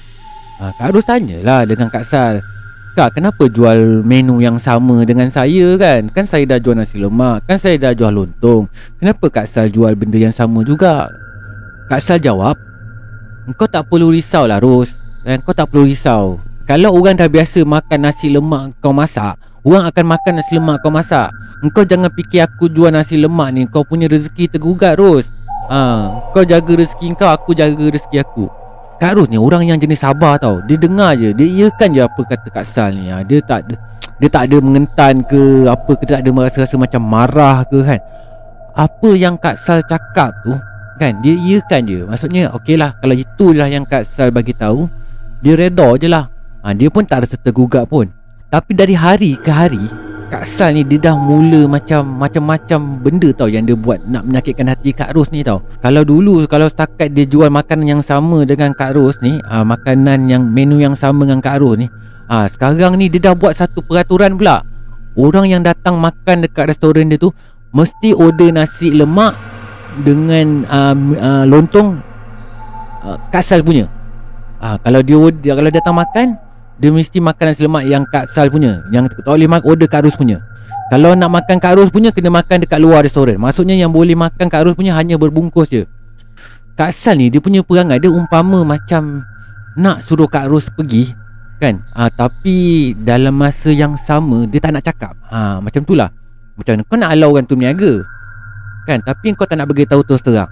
Ah, 0.57 0.73
Kak 0.81 0.97
Ros 0.97 1.05
tanyalah 1.05 1.61
dengan 1.69 1.93
Kak 1.93 2.01
Sal 2.01 2.41
Kak 2.97 3.13
kenapa 3.13 3.45
jual 3.45 4.01
menu 4.01 4.41
yang 4.41 4.57
sama 4.57 5.05
dengan 5.05 5.29
saya 5.29 5.77
kan? 5.77 6.09
Kan 6.09 6.25
saya 6.25 6.43
dah 6.43 6.57
jual 6.57 6.73
nasi 6.73 6.97
lemak 6.97 7.45
Kan 7.45 7.61
saya 7.61 7.77
dah 7.77 7.93
jual 7.93 8.09
lontong 8.09 8.65
Kenapa 8.97 9.29
Kak 9.29 9.45
Sal 9.45 9.69
jual 9.69 9.93
benda 9.93 10.17
yang 10.17 10.33
sama 10.33 10.65
juga? 10.65 11.05
Kak 11.85 12.01
Sal 12.01 12.17
jawab 12.17 12.57
Kau 13.53 13.69
tak 13.69 13.85
perlu 13.85 14.09
risau 14.09 14.49
lah 14.49 14.57
Ros 14.57 14.97
Dan 15.21 15.45
kau 15.45 15.53
tak 15.53 15.69
perlu 15.69 15.85
risau 15.85 16.41
Kalau 16.65 16.97
orang 16.97 17.13
dah 17.13 17.29
biasa 17.29 17.61
makan 17.61 18.09
nasi 18.09 18.33
lemak 18.33 18.73
kau 18.81 18.89
masak 18.89 19.50
Orang 19.61 19.85
akan 19.85 20.05
makan 20.17 20.41
nasi 20.41 20.57
lemak 20.57 20.81
kau 20.81 20.89
masak. 20.89 21.29
Engkau 21.61 21.85
jangan 21.85 22.09
fikir 22.09 22.41
aku 22.41 22.65
jual 22.65 22.89
nasi 22.89 23.13
lemak 23.13 23.53
ni. 23.53 23.69
Kau 23.69 23.85
punya 23.85 24.09
rezeki 24.09 24.49
tergugat 24.57 24.97
Ros 24.97 25.29
ha, 25.69 26.09
Kau 26.33 26.41
jaga 26.41 26.73
rezeki 26.73 27.13
kau 27.13 27.29
Aku 27.29 27.53
jaga 27.53 27.85
rezeki 27.93 28.25
aku. 28.25 28.49
Kak 28.97 29.17
Ros 29.17 29.29
ni 29.29 29.37
orang 29.37 29.69
yang 29.69 29.77
jenis 29.77 30.01
sabar 30.01 30.41
tau. 30.41 30.65
Dia 30.65 30.81
dengar 30.81 31.13
je. 31.13 31.29
Dia 31.37 31.45
iakan 31.45 31.93
je 31.93 32.01
apa 32.01 32.21
kata 32.25 32.47
Kak 32.49 32.65
Sal 32.65 32.97
ni. 32.97 33.13
Ha, 33.13 33.21
Dia 33.21 33.37
tak 33.45 33.69
ada 33.69 33.77
Dia 34.17 34.29
tak 34.33 34.49
ada 34.49 34.57
mengentan 34.57 35.21
ke 35.29 35.69
Apa 35.69 35.93
ke 35.93 36.09
Tak 36.09 36.25
ada 36.25 36.29
merasa-rasa 36.33 36.75
macam 36.81 37.01
marah 37.05 37.61
ke 37.69 37.85
kan. 37.85 38.01
Apa 38.73 39.09
yang 39.13 39.37
Kak 39.37 39.61
Sal 39.61 39.85
cakap 39.85 40.33
tu 40.41 40.57
Kan 40.97 41.21
Dia 41.21 41.37
iakan 41.37 41.85
je. 41.85 42.01
Maksudnya 42.09 42.49
okey 42.57 42.81
lah 42.81 42.97
Kalau 42.97 43.13
itulah 43.13 43.69
yang 43.69 43.85
Kak 43.85 44.09
Sal 44.09 44.33
bagi 44.33 44.57
tahu 44.57 44.89
Dia 45.45 45.53
reda 45.53 45.93
je 46.01 46.09
lah. 46.09 46.25
Ha, 46.65 46.73
Dia 46.73 46.89
pun 46.89 47.05
tak 47.05 47.29
rasa 47.29 47.37
tergugat 47.37 47.85
pun 47.85 48.09
tapi 48.51 48.75
dari 48.75 48.91
hari 48.99 49.39
ke 49.39 49.47
hari 49.47 49.87
Kak 50.27 50.47
Sal 50.47 50.75
ni 50.75 50.83
dia 50.87 51.11
dah 51.11 51.15
mula 51.15 51.67
macam 51.67 52.07
Macam-macam 52.19 52.79
benda 53.03 53.31
tau 53.35 53.51
yang 53.51 53.67
dia 53.67 53.75
buat 53.75 53.99
Nak 54.07 54.27
menyakitkan 54.27 54.67
hati 54.71 54.95
Kak 54.95 55.11
Ros 55.11 55.27
ni 55.27 55.43
tau. 55.43 55.59
Kalau 55.83 56.07
dulu 56.07 56.47
Kalau 56.47 56.71
setakat 56.71 57.11
dia 57.11 57.27
jual 57.27 57.51
makanan 57.51 57.99
yang 57.99 58.03
sama 58.03 58.47
dengan 58.47 58.71
Kak 58.71 58.95
Ros 58.95 59.19
ni 59.19 59.39
aa, 59.43 59.59
ah, 59.59 59.65
Makanan 59.67 60.31
yang 60.31 60.43
menu 60.47 60.79
yang 60.79 60.95
sama 60.95 61.27
dengan 61.27 61.43
Kak 61.43 61.59
Ros 61.59 61.79
ni 61.79 61.87
ah, 62.31 62.47
Sekarang 62.47 62.95
ni 62.95 63.11
dia 63.11 63.31
dah 63.31 63.35
buat 63.35 63.55
satu 63.55 63.83
peraturan 63.83 64.39
pula. 64.39 64.63
Orang 65.19 65.51
yang 65.51 65.67
datang 65.67 65.99
makan 65.99 66.47
dekat 66.47 66.71
restoran 66.71 67.11
dia 67.11 67.19
tu 67.19 67.35
Mesti 67.75 68.15
order 68.15 68.55
nasi 68.55 68.95
lemak 68.95 69.35
Dengan 70.03 70.63
uh, 70.67 70.95
uh, 71.19 71.43
lontong 71.43 71.99
uh, 73.03 73.19
Kasal 73.35 73.63
punya. 73.67 73.91
Uh, 74.63 74.79
Kalau 74.79 75.03
dia 75.03 75.51
kalau 75.55 75.71
datang 75.71 75.95
makan 75.99 76.50
Dia 76.81 76.89
mesti 76.89 77.21
makan 77.21 77.45
nasi 77.45 77.61
lemak 77.61 77.85
yang 77.85 78.03
kasal 78.09 78.49
punya 78.49 78.81
Yang 78.89 79.13
tak 79.21 79.29
boleh 79.29 79.45
makan 79.45 79.65
order 79.69 79.85
Kak 79.85 80.01
Ros 80.01 80.17
punya. 80.17 80.41
Kalau 80.89 81.13
nak 81.13 81.29
makan 81.29 81.61
Kak 81.61 81.77
Ros 81.77 81.93
punya 81.93 82.09
Kena 82.09 82.33
makan 82.33 82.65
dekat 82.65 82.81
luar 82.81 83.05
restoran. 83.05 83.37
Maksudnya 83.37 83.77
yang 83.77 83.93
boleh 83.93 84.17
makan 84.17 84.49
Kak 84.49 84.65
Ros 84.65 84.73
punya 84.73 84.97
Hanya 84.97 85.21
berbungkus 85.21 85.69
je. 85.69 85.85
Kak 86.73 86.89
Sal 86.89 87.21
ni 87.21 87.29
dia 87.29 87.37
punya 87.37 87.61
perangai 87.61 88.01
Dia 88.01 88.09
umpama 88.09 88.65
macam 88.65 89.21
Nak 89.77 90.01
suruh 90.01 90.25
Kak 90.25 90.49
Ros 90.49 90.73
pergi 90.73 91.13
Kan? 91.61 91.85
Ha, 91.93 92.09
Tapi 92.09 92.91
Dalam 92.97 93.37
masa 93.37 93.69
yang 93.69 93.93
sama 94.01 94.49
Dia 94.49 94.57
tak 94.57 94.73
nak 94.73 94.81
cakap. 94.81 95.13
Ha, 95.29 95.61
Macam 95.61 95.85
tu 95.85 95.93
lah. 95.93 96.09
Macam 96.57 96.81
kau 96.81 96.97
nak 96.97 97.13
halau 97.13 97.37
orang 97.37 97.45
tu 97.45 97.53
berniaga 97.53 98.01
Kan? 98.89 99.05
Tapi 99.05 99.37
kau 99.37 99.45
tak 99.45 99.61
nak 99.61 99.69
bagi 99.69 99.85
tahu 99.85 100.01
terus 100.01 100.25
terang. 100.25 100.49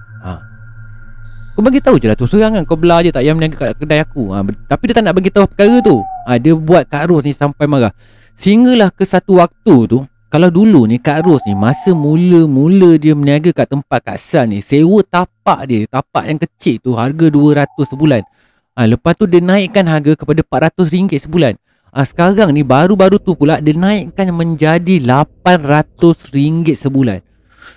Kau 1.60 1.68
bagi 1.68 1.84
tahu 1.84 2.00
je 2.00 2.08
lah 2.08 2.16
terus 2.16 2.32
terang 2.32 2.56
kan 2.56 2.64
Kau 2.64 2.80
belah 2.80 3.04
je 3.04 3.12
tak 3.12 3.20
yang 3.20 3.36
berniaga 3.36 3.68
kat 3.68 3.76
kedai 3.76 4.00
aku 4.00 4.32
ha. 4.32 4.40
Tapi 4.48 4.84
dia 4.88 4.96
tak 4.96 5.04
nak 5.04 5.20
bagi 5.20 5.28
tahu 5.28 5.44
perkara 5.44 5.84
tu 5.84 6.00
ha. 6.00 6.40
Dia 6.40 6.56
buat 6.56 6.88
Kak 6.88 7.12
Ros 7.12 7.28
ni 7.28 7.36
sampai 7.36 7.68
marah 7.68 7.92
Sehinggalah 8.40 8.96
ke 8.96 9.04
satu 9.04 9.44
waktu 9.44 9.76
tu 9.92 10.08
Kalau 10.32 10.48
dulu 10.48 10.88
ni 10.88 11.04
Kak 11.04 11.28
Ros 11.28 11.44
ni 11.44 11.60
Masa 11.60 11.92
mula-mula 11.92 12.96
dia 12.96 13.12
berniaga 13.12 13.52
kat 13.52 13.76
tempat 13.76 14.00
Kak 14.08 14.16
San 14.16 14.56
ni 14.56 14.64
Sewa 14.64 15.04
tapak 15.04 15.68
dia 15.68 15.84
Tapak 15.84 16.32
yang 16.32 16.40
kecil 16.40 16.80
tu 16.80 16.96
Harga 16.96 17.28
RM200 17.28 17.92
sebulan 17.92 18.24
ha. 18.80 18.88
Lepas 18.88 19.20
tu 19.20 19.28
dia 19.28 19.44
naikkan 19.44 19.84
harga 19.84 20.16
kepada 20.16 20.40
RM400 20.40 21.28
sebulan 21.28 21.60
Ah 21.92 22.08
sekarang 22.08 22.56
ni 22.56 22.64
baru-baru 22.64 23.20
tu 23.20 23.36
pula 23.36 23.60
dia 23.60 23.74
naikkan 23.74 24.30
menjadi 24.30 25.02
RM800 25.02 26.78
sebulan. 26.78 27.26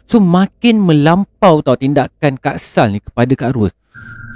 So 0.06 0.20
makin 0.20 0.82
melampau 0.82 1.64
tau 1.64 1.78
tindakan 1.78 2.36
Kak 2.36 2.60
Sal 2.60 2.92
ni 2.92 3.00
kepada 3.00 3.32
Kak 3.32 3.52
Ros. 3.56 3.72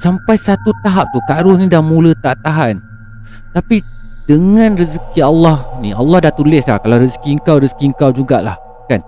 Sampai 0.01 0.37
satu 0.37 0.73
tahap 0.85 1.09
tu 1.13 1.21
Kak 1.25 1.45
Ros 1.45 1.57
ni 1.61 1.69
dah 1.69 1.81
mula 1.81 2.13
tak 2.21 2.41
tahan. 2.45 2.81
Tapi 3.57 3.81
dengan 4.27 4.75
rezeki 4.75 5.23
Allah 5.23 5.79
ni 5.79 5.95
Allah 5.95 6.19
dah 6.29 6.33
tulis 6.35 6.67
lah 6.67 6.83
kalau 6.83 6.99
rezeki 6.99 7.39
kau 7.47 7.63
rezeki 7.63 7.95
kau 7.95 8.11
jugalah 8.11 8.59
kan. 8.91 9.01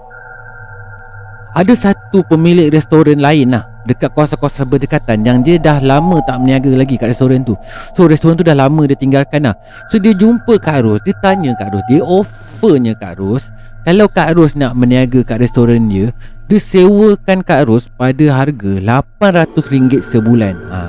Ada 1.58 1.74
satu 1.74 2.22
pemilik 2.22 2.70
restoran 2.70 3.18
lain 3.18 3.50
lah 3.50 3.66
dekat 3.88 4.12
kawasan-kawasan 4.12 4.68
berdekatan 4.68 5.24
yang 5.24 5.40
dia 5.40 5.56
dah 5.56 5.80
lama 5.80 6.20
tak 6.20 6.38
berniaga 6.44 6.70
lagi 6.76 7.00
kat 7.00 7.08
restoran 7.10 7.40
tu. 7.40 7.56
So 7.96 8.04
restoran 8.04 8.36
tu 8.36 8.44
dah 8.44 8.52
lama 8.52 8.84
dia 8.84 8.94
tinggalkan 8.94 9.48
lah. 9.48 9.56
So 9.88 9.96
dia 9.96 10.12
jumpa 10.12 10.60
Kak 10.60 10.84
Ros, 10.84 11.00
dia 11.02 11.16
tanya 11.24 11.56
Kak 11.56 11.72
Ros, 11.72 11.84
dia 11.88 12.04
offernya 12.04 12.92
Kak 12.94 13.16
Ros, 13.16 13.48
kalau 13.88 14.04
Kak 14.12 14.36
Ros 14.36 14.52
nak 14.52 14.76
berniaga 14.76 15.24
kat 15.24 15.40
restoran 15.40 15.88
dia, 15.88 16.12
dia 16.48 16.56
sewakan 16.56 17.44
Kak 17.44 17.68
Ros 17.68 17.84
pada 18.00 18.24
harga 18.32 18.72
RM800 18.80 20.00
sebulan. 20.00 20.54
Ha. 20.72 20.80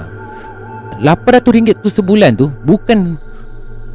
RM800 1.04 1.80
tu 1.84 1.90
sebulan 1.92 2.36
tu 2.40 2.48
bukan 2.64 3.20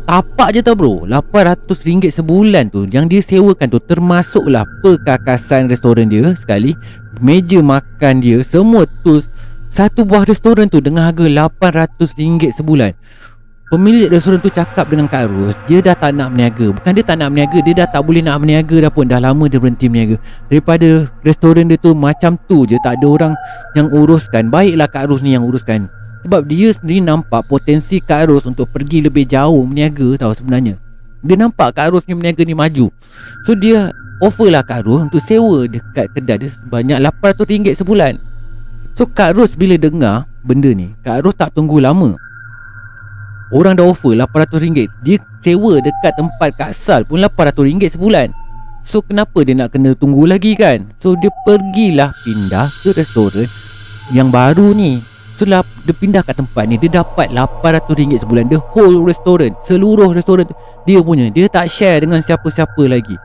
Tapak 0.04 0.52
je 0.52 0.60
tau 0.60 0.76
bro 0.76 1.08
RM800 1.08 2.12
sebulan 2.12 2.68
tu 2.68 2.84
Yang 2.84 3.04
dia 3.08 3.20
sewakan 3.24 3.72
tu 3.72 3.80
Termasuklah 3.80 4.68
Perkakasan 4.84 5.64
restoran 5.68 6.12
dia 6.12 6.36
Sekali 6.36 6.76
meja 7.24 7.60
makan 7.64 8.20
dia 8.20 8.42
semua 8.42 8.88
tu 9.04 9.22
satu 9.74 10.06
buah 10.06 10.22
restoran 10.22 10.70
tu 10.70 10.78
dengan 10.78 11.10
harga 11.10 11.26
RM800 11.26 12.54
sebulan 12.54 12.94
Pemilik 13.72 14.12
restoran 14.12 14.44
tu 14.44 14.52
cakap 14.52 14.92
dengan 14.92 15.08
Kak 15.08 15.24
Ros 15.24 15.56
Dia 15.64 15.80
dah 15.80 15.96
tak 15.96 16.12
nak 16.12 16.36
berniaga. 16.36 16.76
Bukan 16.76 16.92
dia 16.92 17.00
tak 17.00 17.16
nak 17.16 17.32
berniaga 17.32 17.58
Dia 17.64 17.74
dah 17.80 17.88
tak 17.88 18.02
boleh 18.04 18.20
nak 18.20 18.36
berniaga 18.44 18.76
dah 18.84 18.92
pun. 18.92 19.08
Dah 19.08 19.20
lama 19.24 19.44
dia 19.48 19.56
berhenti 19.56 19.88
berniaga. 19.88 20.16
Daripada 20.52 21.08
restoran 21.24 21.72
dia 21.72 21.80
tu 21.80 21.96
macam 21.96 22.36
tu 22.44 22.68
je. 22.68 22.76
Tak 22.84 23.00
ada 23.00 23.06
orang 23.08 23.32
yang 23.72 23.88
uruskan. 23.88 24.52
Baiklah 24.52 24.84
Kak 24.84 25.08
Ros 25.08 25.24
ni 25.24 25.32
yang 25.32 25.48
uruskan. 25.48 25.88
Sebab 26.28 26.44
dia 26.44 26.76
sendiri 26.76 27.00
nampak 27.00 27.48
potensi 27.48 28.04
Kak 28.04 28.28
Ros 28.28 28.44
Untuk 28.44 28.68
pergi 28.68 29.00
lebih 29.00 29.24
jauh 29.24 29.64
berniaga 29.64 30.20
tau 30.20 30.36
sebenarnya. 30.36 30.76
Dia 31.24 31.40
nampak 31.40 31.72
Kak 31.80 31.96
Ros 31.96 32.04
ni 32.04 32.12
berniaga 32.12 32.44
ni 32.44 32.52
maju. 32.52 32.92
So 33.48 33.56
dia 33.56 33.88
offer 34.20 34.52
lah 34.52 34.60
Kak 34.60 34.84
Ros 34.84 35.08
untuk 35.08 35.24
sewa 35.24 35.64
dekat 35.64 36.12
kedai 36.12 36.36
dia 36.36 36.52
sebanyak 36.52 37.00
RM800 37.00 37.80
sebulan. 37.80 38.20
So 38.92 39.08
Kak 39.08 39.40
Ros 39.40 39.56
bila 39.56 39.74
dengar 39.80 40.28
benda 40.44 40.68
ni, 40.70 40.92
Kak 41.00 41.24
Ros 41.24 41.34
tak 41.34 41.56
tunggu 41.56 41.80
lama. 41.80 42.12
Orang 43.54 43.78
dah 43.78 43.86
offer 43.86 44.18
RM800. 44.18 44.90
Dia 45.06 45.22
sewa 45.46 45.78
dekat 45.78 46.12
tempat 46.18 46.50
Kak 46.58 46.72
Sal 46.74 47.06
pun 47.06 47.22
RM800 47.22 47.94
sebulan. 47.94 48.34
So 48.82 48.98
kenapa 48.98 49.46
dia 49.46 49.54
nak 49.54 49.70
kena 49.70 49.94
tunggu 49.94 50.26
lagi 50.26 50.58
kan? 50.58 50.90
So 50.98 51.14
dia 51.14 51.30
pergilah 51.46 52.10
pindah 52.26 52.66
ke 52.82 52.90
restoran 52.98 53.46
yang 54.10 54.34
baru 54.34 54.74
ni. 54.74 55.06
So 55.38 55.46
lah, 55.46 55.66
dia 55.82 55.90
pindah 55.90 56.22
kat 56.22 56.38
tempat 56.38 56.62
ni 56.70 56.78
Dia 56.78 57.02
dapat 57.02 57.34
RM800 57.34 58.22
sebulan 58.22 58.54
The 58.54 58.62
whole 58.70 59.02
restaurant 59.02 59.58
Seluruh 59.66 60.14
restoran 60.14 60.46
tu 60.46 60.54
Dia 60.86 61.02
punya 61.02 61.26
Dia 61.26 61.50
tak 61.50 61.66
share 61.66 62.06
dengan 62.06 62.22
siapa-siapa 62.22 62.86
lagi 62.86 63.18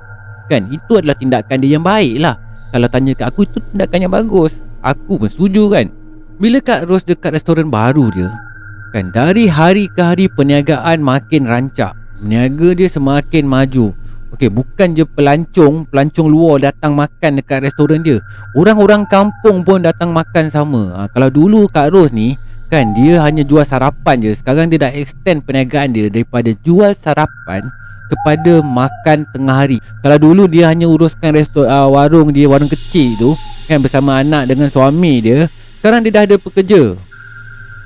Kan 0.50 0.74
itu 0.74 0.98
adalah 0.98 1.14
tindakan 1.14 1.62
dia 1.62 1.78
yang 1.78 1.86
baik 1.86 2.18
lah 2.18 2.34
Kalau 2.74 2.90
tanya 2.90 3.14
kat 3.14 3.30
aku 3.30 3.46
itu 3.46 3.62
tindakan 3.62 4.10
yang 4.10 4.10
bagus 4.10 4.66
Aku 4.82 5.22
pun 5.22 5.30
setuju 5.30 5.70
kan 5.70 5.94
Bila 6.42 6.58
Kak 6.66 6.90
Ros 6.90 7.06
dekat 7.06 7.30
restoran 7.30 7.70
baru 7.70 8.10
dia 8.10 8.49
Kan? 8.90 9.14
Dari 9.14 9.46
hari 9.46 9.86
ke 9.90 10.02
hari 10.02 10.26
perniagaan 10.30 11.02
makin 11.02 11.46
rancak. 11.46 11.94
Niaga 12.20 12.76
dia 12.76 12.90
semakin 12.90 13.48
maju. 13.48 13.96
Okey, 14.30 14.46
bukan 14.54 14.94
je 14.94 15.10
pelancong 15.10 15.90
Pelancong 15.90 16.30
luar 16.30 16.62
datang 16.62 16.94
makan 16.94 17.42
dekat 17.42 17.66
restoran 17.66 18.06
dia. 18.06 18.22
Orang-orang 18.54 19.10
kampung 19.10 19.66
pun 19.66 19.82
datang 19.82 20.14
makan 20.14 20.54
sama. 20.54 20.94
Ha, 20.94 21.00
Kalau 21.10 21.34
dulu 21.34 21.66
Kak 21.66 21.90
Ros 21.90 22.14
ni 22.14 22.38
Kan 22.70 22.94
dia 22.94 23.26
hanya 23.26 23.42
jual 23.42 23.66
sarapan 23.66 24.22
je. 24.22 24.32
Sekarang 24.38 24.70
dia 24.70 24.78
dah 24.78 24.94
extend 24.94 25.42
perniagaan 25.42 25.90
dia 25.90 26.06
Daripada 26.14 26.54
jual 26.62 26.94
sarapan 26.94 27.66
kepada 28.10 28.66
makan 28.66 29.26
tengah 29.32 29.56
hari. 29.66 29.78
Kalau 30.02 30.18
dulu 30.18 30.50
dia 30.50 30.70
hanya 30.74 30.90
uruskan 30.90 31.38
resto 31.38 31.64
uh, 31.64 31.88
warung 31.88 32.34
dia, 32.34 32.50
warung 32.50 32.70
kecil 32.70 33.14
tu 33.22 33.30
kan 33.70 33.86
bersama 33.86 34.18
anak 34.26 34.50
dengan 34.50 34.66
suami 34.74 35.22
dia, 35.22 35.46
sekarang 35.78 36.02
dia 36.02 36.12
dah 36.18 36.24
ada 36.26 36.36
pekerja. 36.42 36.98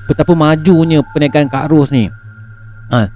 Betapa 0.03 0.35
majunya 0.35 0.99
perniagaan 1.01 1.47
Kak 1.47 1.71
Ros 1.71 1.87
ni. 1.87 2.11
Ha, 2.91 3.07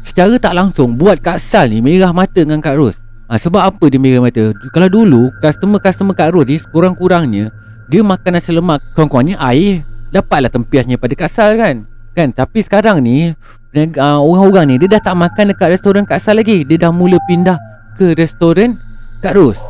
secara 0.00 0.34
tak 0.40 0.56
langsung 0.56 0.96
buat 0.96 1.20
Kak 1.20 1.36
Sal 1.36 1.68
ni 1.68 1.84
merah 1.84 2.10
mata 2.10 2.40
dengan 2.40 2.58
Kak 2.58 2.74
Ros. 2.74 2.96
Ha, 3.28 3.36
sebab 3.36 3.60
apa 3.60 3.84
dia 3.92 4.00
merah 4.00 4.24
mata? 4.24 4.52
Kalau 4.72 4.88
dulu 4.88 5.28
customer-customer 5.44 6.16
Kak 6.16 6.32
Ros 6.32 6.48
ni 6.48 6.56
kurang-kurangnya 6.72 7.52
dia 7.92 8.00
makan 8.00 8.32
nasi 8.40 8.56
lemak 8.56 8.80
kurang-kurangnya 8.96 9.36
air 9.44 9.84
dapatlah 10.08 10.48
tempiasnya 10.48 10.96
pada 10.96 11.12
Kak 11.12 11.28
Sal 11.28 11.60
kan. 11.60 11.84
Kan 12.16 12.32
tapi 12.32 12.64
sekarang 12.64 13.04
ni 13.04 13.32
uh, 13.76 14.20
orang-orang 14.20 14.72
ni 14.72 14.74
dia 14.80 14.96
dah 14.96 15.12
tak 15.12 15.16
makan 15.16 15.52
dekat 15.52 15.68
restoran 15.76 16.08
Kak 16.08 16.20
Sal 16.20 16.40
lagi. 16.40 16.64
Dia 16.64 16.88
dah 16.88 16.92
mula 16.92 17.20
pindah 17.28 17.60
ke 18.00 18.16
restoran 18.16 18.80
Kak 19.20 19.36
Ros. 19.36 19.60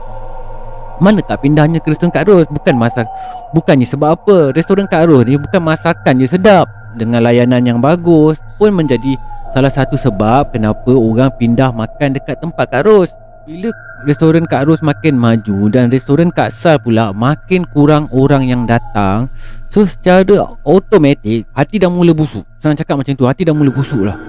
Mana 1.02 1.18
tak 1.18 1.42
pindahnya 1.42 1.82
ke 1.82 1.90
restoran 1.90 2.14
Kak 2.14 2.30
Ros? 2.30 2.47
Bukan 2.47 2.78
masak. 2.78 3.11
Bukannya 3.50 3.82
sebab 3.82 4.14
apa? 4.14 4.37
Restoran 4.54 4.87
Kak 4.87 5.11
Ros 5.11 5.26
ni 5.26 5.35
bukan 5.35 5.59
masakan 5.59 6.23
je 6.23 6.30
sedap 6.30 6.71
dengan 6.94 7.26
layanan 7.26 7.59
yang 7.66 7.82
bagus 7.82 8.38
pun 8.54 8.71
menjadi 8.71 9.18
salah 9.50 9.73
satu 9.73 9.99
sebab 9.99 10.54
kenapa 10.54 10.94
orang 10.94 11.35
pindah 11.35 11.75
makan 11.75 12.14
dekat 12.14 12.38
tempat 12.38 12.71
Kak 12.71 12.87
Ros. 12.87 13.11
Bila 13.42 13.75
restoran 14.06 14.47
Kak 14.47 14.71
Ros 14.71 14.78
makin 14.87 15.18
maju 15.18 15.66
dan 15.66 15.90
restoran 15.90 16.30
Kak 16.30 16.54
Sal 16.54 16.78
pula 16.78 17.11
makin 17.11 17.66
kurang 17.66 18.06
orang 18.14 18.47
yang 18.47 18.62
datang, 18.71 19.26
So 19.73 19.88
secara 19.88 20.52
automatik 20.68 21.49
Hati 21.56 21.80
dah 21.80 21.88
mula 21.88 22.12
busuk 22.12 22.44
Senang 22.61 22.76
cakap 22.76 23.00
macam 23.00 23.16
tu 23.16 23.25
Hati 23.25 23.49
dah 23.49 23.56
mula 23.56 23.73
busuk 23.73 24.04
lah 24.04 24.21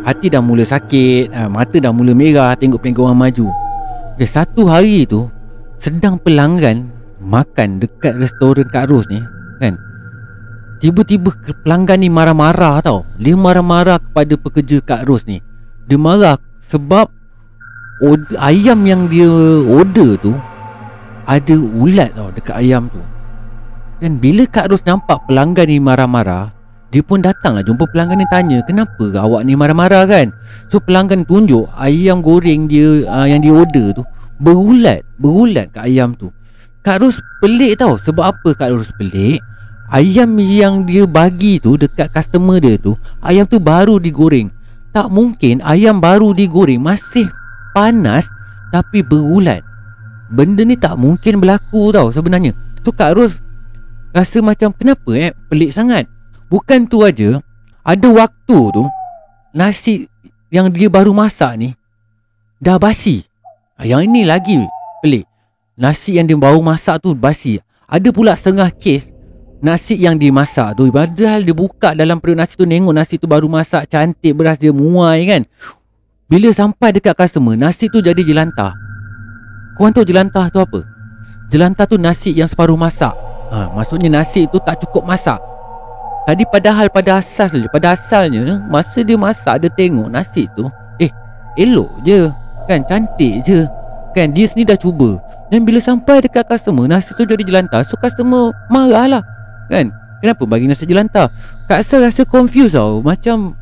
Hati 0.00 0.32
dah 0.32 0.40
mula 0.40 0.64
sakit 0.64 1.28
ha, 1.28 1.44
Mata 1.44 1.76
dah 1.76 1.92
mula 1.92 2.16
merah 2.16 2.56
Tengok 2.56 2.80
pelanggan 2.80 3.12
orang 3.12 3.28
maju 3.28 3.46
okay, 4.16 4.24
Satu 4.24 4.64
hari 4.64 5.04
tu 5.04 5.28
Sedang 5.78 6.18
pelanggan 6.18 6.90
Makan 7.22 7.78
dekat 7.78 8.18
restoran 8.18 8.66
Kak 8.66 8.90
Ros 8.90 9.06
ni 9.06 9.22
Kan? 9.62 9.78
Tiba-tiba 10.78 11.34
pelanggan 11.66 11.98
ni 11.98 12.06
marah-marah 12.06 12.78
tau. 12.78 13.02
Dia 13.18 13.34
marah-marah 13.34 13.98
kepada 13.98 14.38
pekerja 14.38 14.78
Kak 14.78 15.10
Ros 15.10 15.26
ni. 15.26 15.42
Dia 15.90 15.98
marah 15.98 16.38
sebab 16.62 17.10
order, 17.98 18.38
Ayam 18.38 18.86
yang 18.86 19.10
dia 19.10 19.26
order 19.66 20.14
tu 20.22 20.38
Ada 21.26 21.58
ulat 21.58 22.14
tau 22.14 22.30
dekat 22.30 22.54
ayam 22.62 22.86
tu. 22.94 23.02
Dan 23.98 24.22
bila 24.22 24.46
Kak 24.46 24.70
Ros 24.70 24.86
nampak 24.86 25.26
pelanggan 25.26 25.66
ni 25.66 25.82
marah-marah 25.82 26.54
Dia 26.94 27.02
pun 27.02 27.26
datanglah 27.26 27.66
jumpa 27.66 27.90
pelanggan 27.90 28.22
ni 28.22 28.26
tanya 28.30 28.62
Kenapa 28.62 29.10
awak 29.18 29.42
ni 29.42 29.58
marah-marah 29.58 30.06
kan? 30.06 30.30
So 30.70 30.78
pelanggan 30.78 31.26
tunjuk 31.26 31.66
ayam 31.74 32.22
goreng 32.22 32.70
dia 32.70 33.02
uh, 33.10 33.26
yang 33.26 33.42
dia 33.42 33.50
order 33.50 33.98
tu 33.98 34.06
Berulat, 34.38 35.02
berulat 35.18 35.74
kat 35.74 35.90
ayam 35.90 36.14
tu. 36.14 36.30
Kak 36.86 37.02
Ros 37.02 37.18
pelik 37.42 37.76
tau. 37.76 37.98
Sebab 37.98 38.24
apa 38.32 38.48
Kak 38.54 38.70
Ros 38.70 38.94
pelik? 38.94 39.42
Ayam 39.90 40.38
yang 40.38 40.86
dia 40.86 41.04
bagi 41.04 41.58
tu 41.58 41.80
dekat 41.80 42.12
customer 42.12 42.60
dia 42.60 42.76
tu 42.76 42.92
Ayam 43.24 43.48
tu 43.48 43.58
baru 43.58 43.98
digoreng. 43.98 44.48
Tak 44.94 45.10
mungkin 45.10 45.64
ayam 45.64 46.00
baru 46.00 46.36
digoreng 46.36 46.80
masih 46.80 47.28
panas 47.76 48.30
Tapi 48.70 49.02
berulat. 49.02 49.64
Benda 50.28 50.62
ni 50.62 50.76
tak 50.76 50.96
mungkin 50.96 51.40
berlaku 51.42 51.92
tau 51.92 52.08
sebenarnya. 52.14 52.54
So 52.86 52.94
Kak 52.94 53.18
Ros 53.18 53.42
Rasa 54.14 54.40
macam 54.40 54.72
kenapa 54.72 55.12
eh? 55.12 55.36
Pelik 55.52 55.76
sangat. 55.76 56.08
Bukan 56.48 56.88
tu 56.88 57.04
aja 57.04 57.44
Ada 57.84 58.08
waktu 58.08 58.58
tu 58.72 58.84
Nasi 59.52 60.08
yang 60.48 60.72
dia 60.72 60.88
baru 60.88 61.12
masak 61.12 61.60
ni 61.60 61.76
Dah 62.56 62.80
basi 62.80 63.27
Yang 63.78 64.10
ini 64.10 64.22
lagi 64.26 64.58
pelik. 65.02 65.24
Nasi 65.78 66.18
yang 66.18 66.26
dia 66.26 66.34
baru 66.34 66.58
masak 66.58 66.98
tu 66.98 67.14
basi. 67.14 67.62
Ada 67.86 68.10
pula 68.10 68.34
setengah 68.34 68.68
kes 68.74 69.14
Nasi 69.62 69.94
yang 69.94 70.18
dimasak 70.18 70.74
tu. 70.74 70.90
Padahal 70.90 71.46
dia 71.46 71.54
buka 71.54 71.94
dalam 71.94 72.18
perut 72.18 72.34
nasi 72.34 72.58
tu 72.58 72.66
Tengok 72.66 72.94
nasi 72.94 73.14
tu 73.18 73.30
baru 73.30 73.46
masak 73.46 73.86
Cantik 73.86 74.34
beras 74.34 74.58
dia 74.58 74.74
muai 74.74 75.22
kan. 75.30 75.42
Bila 76.26 76.50
sampai 76.50 76.90
dekat 76.90 77.14
customer 77.14 77.54
Nasi 77.54 77.86
tu 77.86 78.02
jadi 78.02 78.18
jelantah. 78.18 78.74
Korang 79.78 79.94
tahu 79.94 80.06
jelantah 80.06 80.50
tu 80.50 80.58
apa? 80.58 80.82
Jelantah 81.54 81.86
tu 81.86 81.96
nasi 81.96 82.34
yang 82.34 82.50
separuh 82.50 82.74
masak. 82.74 83.14
Ha, 83.54 83.70
Maksudnya 83.70 84.10
nasi 84.10 84.50
tu 84.50 84.58
tak 84.58 84.82
cukup 84.82 85.06
masak. 85.06 85.38
Tadi 86.26 86.44
padahal 86.44 86.92
pada 86.92 87.24
asas 87.24 87.56
Pada 87.72 87.96
asalnya 87.96 88.60
Masa 88.68 89.00
dia 89.00 89.16
masak 89.16 89.64
Dia 89.64 89.72
tengok 89.72 90.12
nasi 90.12 90.44
tu 90.52 90.68
Eh 91.00 91.08
Elok 91.56 92.04
je 92.04 92.28
Kan 92.68 92.84
cantik 92.84 93.42
je. 93.48 93.64
Kan 94.12 94.36
dia 94.36 94.44
sendiri 94.44 94.76
dah 94.76 94.78
cuba. 94.78 95.16
Dan 95.48 95.64
bila 95.64 95.80
sampai 95.80 96.20
dekat 96.20 96.44
customer 96.44 96.84
Nasi 96.84 97.16
tu 97.16 97.24
jadi 97.24 97.40
jelantah. 97.40 97.80
So 97.88 97.96
customer 97.96 98.52
marah 98.68 99.08
lah. 99.08 99.22
Kan? 99.72 99.88
Kenapa 100.20 100.44
bagi 100.44 100.68
nasi 100.68 100.84
jelantah? 100.84 101.32
Kak 101.70 101.80
Sal 101.80 102.04
rasa 102.04 102.28
confused 102.28 102.76
tau. 102.76 103.00
Macam 103.00 103.56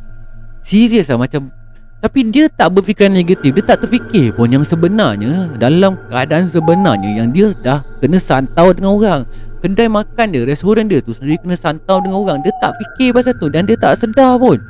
Serius 0.67 1.07
lah 1.07 1.23
Macam 1.23 1.55
tapi 1.97 2.29
dia 2.29 2.47
tak 2.53 2.77
berfikiran 2.77 3.09
negatif. 3.09 3.57
Dia 3.57 3.65
tak 3.65 3.83
terfikir 3.83 4.31
pun 4.37 4.47
yang 4.53 4.63
sebenarnya 4.63 5.57
Dalam 5.57 5.97
keadaan 6.07 6.47
sebenarnya 6.47 7.25
Yang 7.25 7.29
dia 7.33 7.47
dah 7.65 7.79
kena 7.99 8.21
santau 8.21 8.71
dengan 8.71 8.95
orang. 8.95 9.21
Kedai 9.65 9.89
makan 9.89 10.27
dia, 10.31 10.45
restoran 10.45 10.87
dia 10.87 11.01
tu 11.01 11.17
Sendiri 11.17 11.41
kena 11.41 11.57
santau 11.57 11.99
dengan 12.05 12.21
orang. 12.21 12.39
Dia 12.45 12.53
tak 12.61 12.77
fikir 12.79 13.17
pasal 13.17 13.35
tu 13.41 13.49
Dan 13.49 13.65
dia 13.65 13.81
tak 13.81 13.97
sedar 13.97 14.37
pun. 14.37 14.61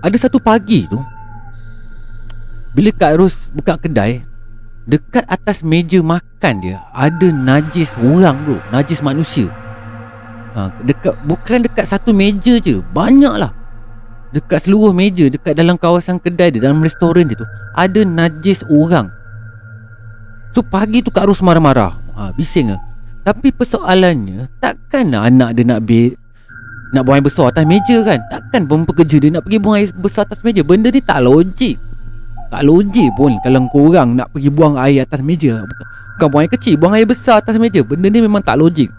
Ada 0.00 0.16
satu 0.30 0.38
pagi 0.40 0.86
tu 0.88 0.96
Bila 2.70 2.94
Kak 2.94 3.18
Ros 3.18 3.50
buka 3.50 3.74
kedai 3.74 4.22
Dekat 4.86 5.26
atas 5.26 5.66
meja 5.66 5.98
makan 6.02 6.54
dia 6.62 6.78
Ada 6.94 7.34
najis 7.34 7.98
orang 7.98 8.38
bro. 8.46 8.58
Najis 8.70 9.02
manusia. 9.02 9.50
Ha, 10.54 10.70
dekat 10.86 11.18
Bukan 11.26 11.66
dekat 11.66 11.90
satu 11.90 12.14
meja 12.14 12.62
je. 12.62 12.78
Banyak 12.94 13.34
lah 13.42 13.50
Dekat 14.30 14.70
seluruh 14.70 14.94
meja 14.94 15.26
Dekat 15.26 15.58
dalam 15.58 15.74
kawasan 15.74 16.22
kedai 16.22 16.54
dia 16.54 16.62
Dalam 16.62 16.78
restoran 16.78 17.26
dia 17.26 17.42
tu 17.42 17.46
Ada 17.74 18.06
najis 18.06 18.62
orang. 18.70 19.10
So 20.54 20.62
pagi 20.62 21.02
tu 21.02 21.10
Kak 21.10 21.26
Ros 21.26 21.42
marah-marah. 21.42 21.98
Ha, 22.14 22.30
Bising 22.38 22.70
lah. 22.70 22.80
Tapi 23.26 23.50
persoalannya 23.50 24.46
Takkan 24.62 25.10
lah 25.10 25.26
anak 25.26 25.58
dia 25.58 25.66
nak 25.66 25.82
be 25.82 26.14
Nak 26.94 27.02
buang 27.02 27.18
air 27.18 27.26
besar 27.26 27.50
atas 27.50 27.66
meja 27.66 27.98
kan? 28.06 28.22
Takkan 28.30 28.70
pun 28.70 28.86
pekerja 28.86 29.18
dia 29.18 29.30
nak 29.34 29.42
pergi 29.42 29.58
buang 29.58 29.78
air 29.78 29.90
besar 29.90 30.22
atas 30.22 30.42
meja? 30.46 30.62
Benda 30.62 30.90
ni 30.90 31.02
tak 31.02 31.22
logik 31.26 31.89
Tak 32.50 32.66
logik 32.66 33.14
pun 33.14 33.38
Kalau 33.46 33.62
korang 33.70 34.18
nak 34.18 34.34
pergi 34.34 34.50
buang 34.50 34.74
air 34.74 35.06
atas 35.06 35.22
meja. 35.22 35.62
Bukan, 35.62 35.86
bukan 36.18 36.26
buang 36.26 36.42
air 36.42 36.52
kecil 36.52 36.74
Buang 36.76 36.94
air 36.98 37.06
besar 37.06 37.38
atas 37.38 37.54
meja. 37.56 37.80
Benda 37.86 38.10
ni 38.10 38.18
memang 38.18 38.42
tak 38.42 38.58
logik. 38.58 38.90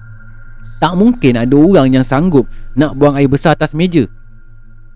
Tak 0.80 0.98
mungkin 0.98 1.38
ada 1.38 1.56
orang 1.60 1.92
yang 1.92 2.02
sanggup 2.08 2.48
Nak 2.74 2.96
buang 2.96 3.20
air 3.20 3.28
besar 3.28 3.54
atas 3.54 3.76
meja. 3.76 4.08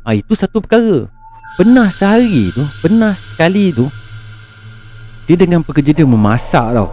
Ha, 0.08 0.15
Itu 0.15 0.34
satu 0.34 0.63
perkara. 0.63 1.12
Pernah 1.60 1.91
sehari 1.91 2.50
tu 2.56 2.63
Pernah 2.80 3.13
sekali 3.13 3.76
tu 3.76 3.91
Dia 5.28 5.36
dengan 5.36 5.62
pekerja 5.62 5.91
dia 5.91 6.08
memasak 6.08 6.74
tau. 6.74 6.89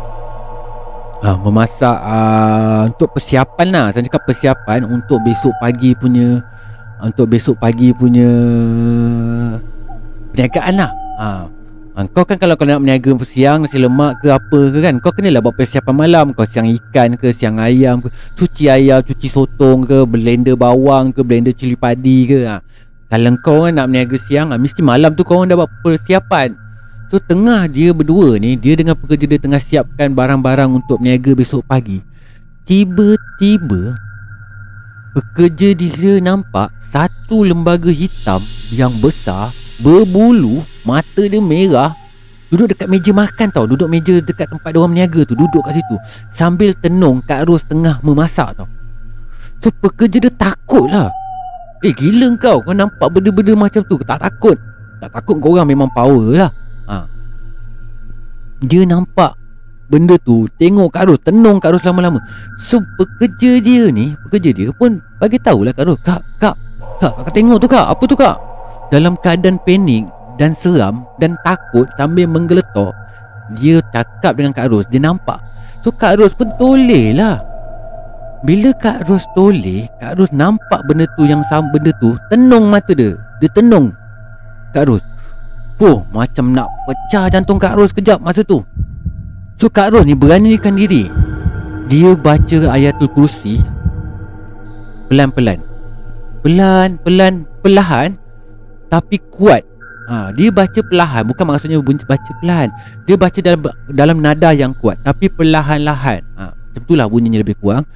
Ha, 1.22 1.38
Memasak 1.38 1.98
uh, 2.03 2.83
Untuk 2.90 3.14
persiapan 3.14 3.68
lah. 3.70 3.87
Saya 3.94 4.03
cakap 4.11 4.27
persiapan 4.27 4.83
Untuk 4.83 5.22
besok 5.22 5.55
pagi 5.62 5.94
punya 5.94 6.42
Untuk 6.98 7.31
besok 7.31 7.55
pagi 7.62 7.94
punya 7.94 8.29
Perniagaan 10.35 10.75
lah 10.75 11.01
ha, 11.22 11.46
Ha, 11.92 12.08
kau 12.08 12.24
kan 12.24 12.40
kalau 12.40 12.56
kau 12.56 12.64
nak 12.64 12.80
berniaga 12.80 13.12
siang 13.20 13.68
nasi 13.68 13.76
lemak 13.76 14.24
ke 14.24 14.32
apa 14.32 14.72
ke 14.72 14.80
kan 14.80 14.96
Kau 14.96 15.12
kenalah 15.12 15.44
buat 15.44 15.52
persiapan 15.52 15.92
malam. 15.92 16.26
Kau 16.32 16.48
siang 16.48 16.64
ikan 16.64 17.20
ke 17.20 17.37
siang 17.37 17.61
ayam 17.61 18.00
ke 18.00 18.08
Cuci 18.32 18.72
ayam, 18.72 19.04
cuci 19.04 19.28
sotong 19.28 19.85
ke 19.85 20.08
Blender 20.08 20.56
bawang 20.56 21.12
ke 21.12 21.20
blender 21.20 21.52
cili 21.52 21.76
padi 21.76 22.24
ke 22.24 22.48
ha. 22.48 22.64
Kalau 23.12 23.37
kau 23.44 23.68
orang 23.68 23.76
nak 23.76 23.87
berniaga 23.92 24.16
siang 24.16 24.56
ah, 24.56 24.61
Mesti 24.61 24.80
malam 24.80 25.12
tu 25.12 25.20
kau 25.20 25.44
orang 25.44 25.52
dah 25.52 25.56
buat 25.61 25.68
persiapan. 25.85 26.56
So 27.12 27.20
tengah 27.20 27.68
dia 27.68 27.92
berdua 27.92 28.40
ni 28.40 28.56
Dia 28.56 28.72
dengan 28.72 28.96
pekerja 28.96 29.28
dia 29.28 29.37
tengah 29.37 29.61
siapkan 29.61 30.16
barang-barang 30.16 30.72
Untuk 30.72 30.96
berniaga 30.96 31.37
besok 31.37 31.61
pagi. 31.68 32.00
Tiba-tiba 32.64 34.00
Pekerja 35.12 35.76
dia 35.76 36.24
nampak 36.24 36.72
Satu 36.80 37.44
lembaga 37.44 37.92
hitam 37.92 38.40
Yang 38.72 38.92
besar 38.96 39.52
Berbulu 39.83 40.62
Mata 40.87 41.23
dia 41.27 41.42
merah. 41.42 41.92
Duduk 42.53 42.68
dekat 42.77 42.85
meja 42.85 43.16
makan 43.16 43.49
tau. 43.49 43.64
Duduk 43.64 43.88
meja 43.88 44.21
dekat 44.21 44.45
tempat 44.53 44.77
orang 44.77 44.92
berniaga 44.92 45.25
tu. 45.25 45.33
Duduk 45.33 45.64
kat 45.64 45.81
situ. 45.81 45.97
Sambil 46.29 46.77
tenung 46.77 47.25
Kak 47.25 47.49
Ros 47.49 47.64
tengah 47.64 47.97
memasak 48.05 48.53
tau. 48.61 48.68
So 49.64 49.73
pekerja 49.73 50.21
dia 50.21 50.29
takut 50.29 50.85
lah. 50.85 51.09
Eh 51.81 51.97
gila 51.97 52.29
kau. 52.37 52.61
Kau 52.61 52.77
nampak 52.77 53.09
benda-benda 53.09 53.57
macam 53.57 53.81
tu. 53.88 53.97
Tak 54.05 54.21
takut. 54.21 54.61
Tak 55.01 55.16
takut 55.16 55.40
kau 55.40 55.57
orang 55.57 55.64
memang 55.64 55.88
power 55.97 56.37
lah. 56.37 56.53
Ha. 56.92 57.09
Dia 58.61 58.85
nampak 58.85 59.40
Benda 59.88 60.21
tu. 60.21 60.45
Tengok 60.61 60.92
Kak 60.92 61.09
Ros 61.09 61.25
Tenung 61.25 61.57
Kak 61.57 61.73
Ros 61.73 61.85
lama-lama. 61.88 62.21
So 62.61 62.85
pekerja 63.01 63.64
dia 63.64 63.88
ni 63.88 64.12
Pekerja 64.29 64.53
dia 64.53 64.68
pun 64.77 65.01
Bagi 65.16 65.40
tahulah 65.40 65.73
Kak 65.73 65.85
Ros 65.88 65.99
Kak 66.05 66.21
Kak. 66.37 66.57
Kak 67.01 67.12
Kak 67.16 67.33
tengok 67.33 67.64
tu 67.64 67.68
Kak. 67.68 67.88
Apa 67.88 68.05
tu 68.05 68.12
Kak 68.12 68.51
Dalam 68.92 69.16
keadaan 69.16 69.57
panik 69.64 70.05
Dan 70.37 70.52
seram 70.52 71.09
Dan 71.16 71.40
takut 71.40 71.88
Sambil 71.96 72.28
menggeletok 72.28 72.92
Dia 73.57 73.81
cakap 73.88 74.37
dengan 74.37 74.52
Kak 74.52 74.68
Ros 74.68 74.85
Dia 74.92 75.00
nampak. 75.00 75.40
So 75.81 75.88
Kak 75.88 76.20
Ros 76.20 76.37
pun 76.37 76.52
toleh 76.61 77.16
lah. 77.16 77.40
Bila 78.44 78.76
Kak 78.76 79.09
Ros 79.09 79.24
toleh 79.33 79.88
Kak 79.96 80.20
Ros 80.20 80.28
nampak 80.37 80.85
benda 80.85 81.09
tu 81.16 81.24
yang 81.24 81.40
sama 81.48 81.72
benda 81.72 81.90
tu 81.96 82.12
Tenung 82.28 82.68
mata 82.68 82.92
dia. 82.92 83.16
Dia 83.40 83.48
tenung. 83.57 83.96
Kak 84.76 84.92
Ros 84.92 85.02
Oh 85.81 86.07
macam 86.14 86.52
nak 86.55 86.68
pecah 86.87 87.26
jantung 87.33 87.59
Kak 87.59 87.74
Ros 87.74 87.90
kejap 87.90 88.20
masa 88.20 88.44
tu. 88.44 88.61
So 89.57 89.72
Kak 89.72 89.96
Ros 89.96 90.05
ni 90.05 90.12
beranikan 90.12 90.76
diri. 90.76 91.09
Dia 91.88 92.12
baca 92.12 92.76
ayatul 92.76 93.11
kursi 93.11 93.59
Pelan-pelan. 95.09 95.59
Pelan-pelan 96.44 97.48
Perlahan 97.62 98.21
Tapi 98.92 99.16
kuat. 99.33 99.64
Ha, 100.12 100.28
Dia 100.37 100.52
baca 100.52 100.81
perlahan. 100.85 101.24
Bukan 101.24 101.44
maksudnya 101.48 101.81
baca 101.81 102.31
perlahan. 102.44 102.68
Dia 103.09 103.16
baca 103.16 103.38
dalam 103.40 103.61
dalam 103.88 104.16
nada 104.20 104.52
yang 104.52 104.76
kuat 104.76 105.00
Tapi 105.00 105.33
perlahan-lahan. 105.33 106.20
Ha, 106.37 106.52
Macam 106.52 106.83
itulah 106.85 107.09
bunyinya 107.09 107.40
lebih 107.40 107.57
kurang. 107.57 107.88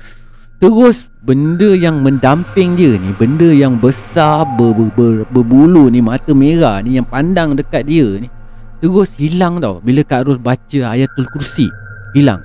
Terus 0.57 1.13
benda 1.21 1.77
yang 1.77 2.01
mendamping 2.01 2.81
dia 2.81 2.97
ni 2.97 3.13
Benda 3.13 3.45
yang 3.53 3.77
besar 3.77 4.49
ber, 4.57 4.73
ber, 4.73 4.89
ber, 4.97 5.15
berbulu 5.29 5.93
ni 5.93 6.01
Mata 6.01 6.33
merah 6.33 6.81
ni 6.81 6.97
Yang 6.97 7.13
pandang 7.13 7.53
dekat 7.53 7.85
dia 7.85 8.09
ni 8.17 8.33
Terus 8.81 9.13
hilang 9.21 9.61
tau. 9.61 9.85
Bila 9.85 10.01
Kak 10.01 10.25
Ros 10.25 10.41
baca 10.41 10.81
ayatul 10.97 11.29
kursi 11.29 11.69
Hilang. 12.17 12.41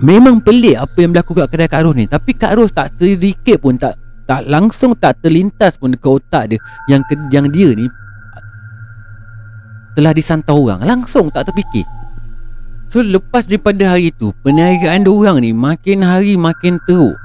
Memang 0.00 0.40
pelik 0.40 0.76
apa 0.76 0.96
yang 1.00 1.12
berlaku 1.12 1.32
kat 1.36 1.48
kedai 1.48 1.68
Kak 1.68 1.80
Ros 1.88 1.96
ni. 1.96 2.04
Tapi 2.04 2.36
Kak 2.36 2.52
Ros 2.56 2.72
tak 2.72 2.92
sedikit 3.00 3.56
pun 3.60 3.80
Tak 3.80 4.09
tak 4.30 4.46
langsung 4.46 4.94
tak 4.94 5.18
terlintas 5.18 5.74
pun 5.74 5.90
dekat 5.90 6.22
otak 6.22 6.54
dia. 6.54 6.58
Yang, 6.86 7.02
ke, 7.10 7.14
yang 7.34 7.50
dia 7.50 7.74
ni 7.74 7.90
Telah 9.98 10.14
disantau 10.14 10.70
orang. 10.70 10.86
Langsung 10.86 11.34
tak 11.34 11.50
terfikir. 11.50 11.82
So 12.94 13.02
lepas 13.02 13.46
daripada 13.46 13.94
hari 13.94 14.14
tu 14.14 14.30
Perniagaan 14.46 15.02
orang 15.10 15.42
ni 15.42 15.50
makin 15.50 16.06
hari 16.06 16.38
makin 16.38 16.78
teruk. 16.86 17.18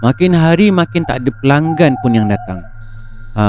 Makin 0.00 0.32
hari 0.32 0.72
makin 0.72 1.04
tak 1.04 1.20
ada 1.20 1.30
pelanggan 1.44 2.00
pun 2.00 2.16
yang 2.16 2.32
datang. 2.32 2.64
Ha. 3.36 3.44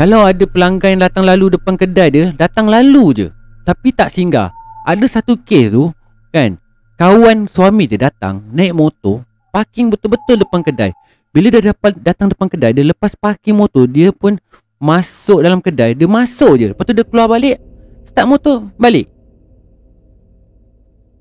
Kalau 0.00 0.24
ada 0.24 0.44
pelanggan 0.48 0.96
yang 0.96 1.02
datang 1.04 1.28
lalu 1.28 1.52
depan 1.52 1.76
kedai 1.76 2.08
dia 2.08 2.32
Datang 2.32 2.72
lalu 2.72 3.04
je. 3.12 3.26
Tapi 3.68 3.92
tak 3.92 4.08
singgah. 4.08 4.48
Ada 4.88 5.20
satu 5.20 5.36
kes 5.36 5.68
tu 5.68 5.92
Kan 6.32 6.56
Kawan 6.96 7.44
suami 7.44 7.84
dia 7.84 8.08
datang 8.08 8.40
Naik 8.48 8.72
motor 8.72 9.20
Parking 9.52 9.92
betul-betul 9.92 10.40
depan 10.40 10.64
kedai 10.64 10.96
Bila 11.30 11.46
dia 11.50 11.70
dapat 11.70 11.94
datang 12.02 12.26
depan 12.26 12.50
kedai 12.50 12.74
Dia 12.74 12.82
lepas 12.82 13.14
parking 13.14 13.54
motor 13.54 13.86
Dia 13.86 14.10
pun 14.10 14.34
Masuk 14.80 15.44
dalam 15.44 15.60
kedai. 15.60 15.92
Dia 15.92 16.08
masuk 16.08 16.56
je. 16.56 16.66
Lepas 16.72 16.84
tu 16.88 16.94
dia 16.96 17.04
keluar 17.04 17.30
balik 17.30 17.60
Start 18.08 18.26
motor 18.26 18.66
Balik. 18.80 19.06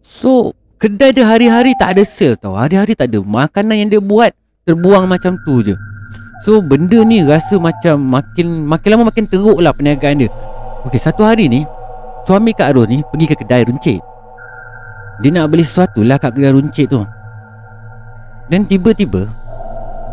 So 0.02 0.58
Kedai 0.80 1.12
dia 1.12 1.28
hari-hari 1.28 1.76
tak 1.76 2.00
ada 2.00 2.08
sale 2.08 2.40
tau. 2.40 2.56
Hari-hari 2.56 2.96
tak 2.96 3.12
ada. 3.12 3.20
Makanan 3.20 3.76
yang 3.86 3.90
dia 3.92 4.02
buat 4.02 4.32
Terbuang 4.64 5.12
macam 5.12 5.36
tu 5.44 5.60
je. 5.60 5.76
So 6.48 6.64
benda 6.64 7.04
ni 7.04 7.22
rasa 7.28 7.60
macam 7.60 8.00
Makin 8.00 8.64
Makin 8.64 8.90
lama 8.96 9.12
makin 9.12 9.28
teruk 9.28 9.60
lah 9.60 9.76
perniagaan 9.76 10.24
dia. 10.24 10.32
Okay 10.88 10.98
satu 11.04 11.28
hari 11.28 11.52
ni 11.52 11.68
Suami 12.30 12.54
Kak 12.54 12.78
Ros 12.78 12.86
ni 12.86 13.02
pergi 13.02 13.26
ke 13.26 13.36
kedai 13.42 13.66
runcit. 13.66 13.98
Dia 15.26 15.30
nak 15.34 15.50
beli 15.50 15.66
sesuatu 15.66 16.06
lah 16.06 16.22
kat 16.22 16.38
kedai 16.38 16.54
runcit 16.54 16.86
tu. 16.86 17.02
Dan 18.54 18.70
tiba-tiba 18.70 19.26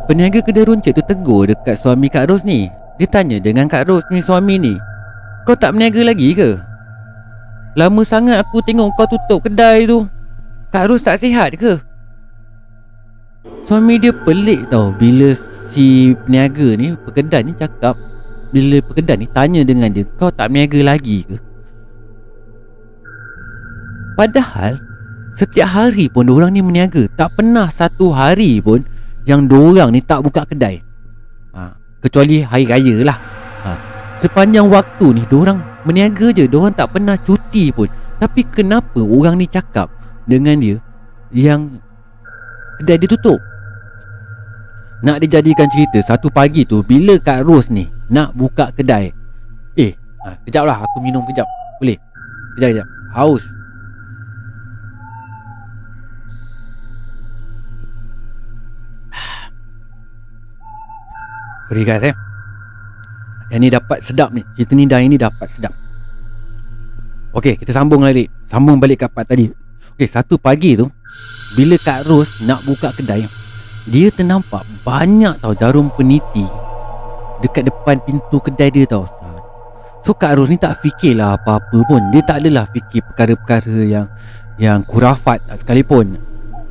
Peniaga 0.06 0.38
kedai 0.38 0.70
runcit 0.70 0.94
tu 0.94 1.02
tegur 1.02 1.50
dekat 1.50 1.74
suami 1.82 2.06
Kak 2.06 2.30
Ros 2.30 2.46
ni 2.46 2.70
Dia 2.94 3.10
tanya 3.10 3.42
dengan 3.42 3.66
Kak 3.66 3.90
Ros 3.90 4.06
ni 4.14 4.22
suami 4.22 4.54
ni 4.54 4.78
Kau 5.42 5.58
tak 5.58 5.74
berniaga 5.74 6.06
lagi 6.06 6.30
ke? 6.30 6.54
Lama 7.74 8.06
sangat 8.06 8.38
aku 8.38 8.62
tengok 8.62 8.94
kau 8.94 9.10
tutup 9.10 9.42
kedai 9.42 9.82
tu 9.90 10.06
Kak 10.70 10.86
Ros 10.86 11.02
tak 11.02 11.18
sihat 11.18 11.58
ke? 11.58 11.82
Suami 13.66 13.98
dia 13.98 14.14
pelik 14.14 14.70
tau 14.70 14.94
Bila 14.94 15.34
si 15.74 16.14
peniaga 16.22 16.78
ni 16.78 16.94
Pekedai 16.94 17.42
ni 17.42 17.58
cakap 17.58 17.98
Bila 18.54 18.78
pekedai 18.86 19.18
ni 19.18 19.26
tanya 19.26 19.66
dengan 19.66 19.90
dia 19.90 20.06
Kau 20.22 20.30
tak 20.30 20.54
berniaga 20.54 20.86
lagi 20.86 21.26
ke? 21.26 21.34
Padahal 24.14 24.78
Setiap 25.34 25.66
hari 25.66 26.06
pun 26.06 26.30
orang 26.30 26.54
ni 26.54 26.62
berniaga 26.62 27.10
Tak 27.18 27.34
pernah 27.34 27.66
satu 27.74 28.14
hari 28.14 28.62
pun 28.62 28.86
Yang 29.26 29.50
orang 29.52 29.90
ni 29.90 30.00
tak 30.00 30.22
buka 30.22 30.46
kedai. 30.46 30.78
Ha, 31.52 31.74
Kecuali 31.98 32.46
hari 32.46 32.64
raya 32.70 32.96
lah. 33.02 33.18
Ha, 33.66 33.70
Sepanjang 34.22 34.70
waktu 34.70 35.18
ni 35.18 35.22
orang 35.34 35.58
berniaga 35.82 36.30
je. 36.30 36.46
Orang 36.54 36.72
tak 36.72 36.94
pernah 36.94 37.18
cuti 37.18 37.74
pun. 37.74 37.90
Tapi 38.16 38.48
kenapa 38.48 39.00
orang 39.04 39.36
ni 39.36 39.44
cakap 39.44 39.92
Dengan 40.24 40.56
dia 40.56 40.80
Yang 41.36 41.84
Kedai 42.80 42.96
dia 42.96 43.08
tutup? 43.12 43.40
Nak 45.04 45.20
dijadikan 45.20 45.68
cerita 45.68 46.00
Satu 46.00 46.32
pagi 46.32 46.64
tu 46.64 46.80
Bila 46.80 47.20
Kak 47.20 47.44
Ros 47.44 47.68
ni 47.68 47.84
Nak 48.08 48.32
buka 48.32 48.72
kedai? 48.72 49.12
Eh 49.76 49.92
ha, 50.24 50.32
Kejap 50.48 50.64
lah 50.64 50.80
aku 50.80 51.04
minum 51.04 51.20
kejap. 51.28 51.44
Boleh? 51.76 52.00
Kejap 52.56 52.68
kejap. 52.72 52.88
Haus 53.12 53.44
Sorry 61.66 61.82
guys 61.82 62.02
eh 62.06 62.14
Yang 63.50 63.60
ni 63.60 63.68
dapat 63.70 63.98
sedap 64.02 64.30
ni. 64.30 64.42
Cerita 64.54 64.72
ni 64.78 64.84
dah 64.86 65.00
ini 65.02 65.18
dapat 65.18 65.48
sedap. 65.50 65.74
Okay 67.34 67.58
kita 67.58 67.74
sambung 67.74 68.06
lagi. 68.06 68.30
Sambung 68.46 68.78
balik 68.78 69.02
ke 69.02 69.08
part 69.10 69.26
tadi. 69.26 69.50
Okay 69.96 70.06
satu 70.06 70.36
pagi 70.36 70.76
tu 70.76 70.86
Bila 71.56 71.80
Kak 71.80 72.04
Ros 72.04 72.28
nak 72.44 72.68
buka 72.68 72.92
kedai 72.92 73.24
Dia 73.88 74.12
ternampak 74.12 74.68
banyak 74.84 75.40
tau 75.40 75.56
jarum 75.56 75.88
peniti 75.88 76.44
Dekat 77.40 77.72
depan 77.72 77.96
pintu 78.04 78.36
kedai 78.36 78.68
dia 78.68 78.84
tau 78.84 79.08
So 80.04 80.14
Kak 80.14 80.38
Ros 80.38 80.52
ni 80.52 80.60
tak 80.60 80.78
fikirlah 80.86 81.34
apa-apa 81.34 81.82
pun. 81.82 81.98
Dia 82.14 82.22
tak 82.22 82.38
adalah 82.46 82.70
fikir 82.70 83.02
perkara-perkara 83.10 83.78
yang 83.82 84.06
Yang 84.54 84.86
kurafat 84.86 85.42
sekalipun. 85.58 86.14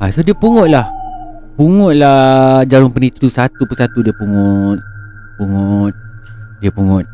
Ha, 0.00 0.08
So 0.08 0.24
dia 0.24 0.32
pungut 0.32 0.72
lah 0.72 0.95
Pungutlah 1.56 2.68
jarum 2.68 2.92
peniti 2.92 3.16
tu 3.16 3.32
satu 3.32 3.64
persatu 3.64 4.04
dia 4.04 4.12
pungut. 4.12 4.76
Pungut. 5.40 5.96
Dia 6.60 6.68
pungut. 6.68 7.08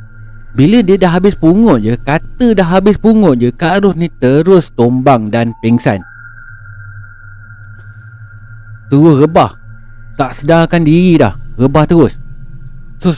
Bila 0.53 0.83
dia 0.83 1.01
dah 1.01 1.17
habis 1.17 1.33
pungut 1.33 1.81
je 1.81 1.97
Kata 1.97 2.53
dah 2.53 2.69
habis 2.69 3.01
pungut 3.01 3.41
je 3.41 3.49
Kak 3.55 3.81
Ros 3.81 3.97
ni 3.97 4.11
terus 4.11 4.75
tombang 4.75 5.31
dan 5.31 5.55
pingsan. 5.63 6.03
Terus 8.91 9.23
rebah. 9.23 9.55
Tak 10.19 10.35
sedarkan 10.43 10.83
diri 10.83 11.23
dah. 11.23 11.39
Rebah 11.55 11.87
terus. 11.87 12.19
So 12.99 13.15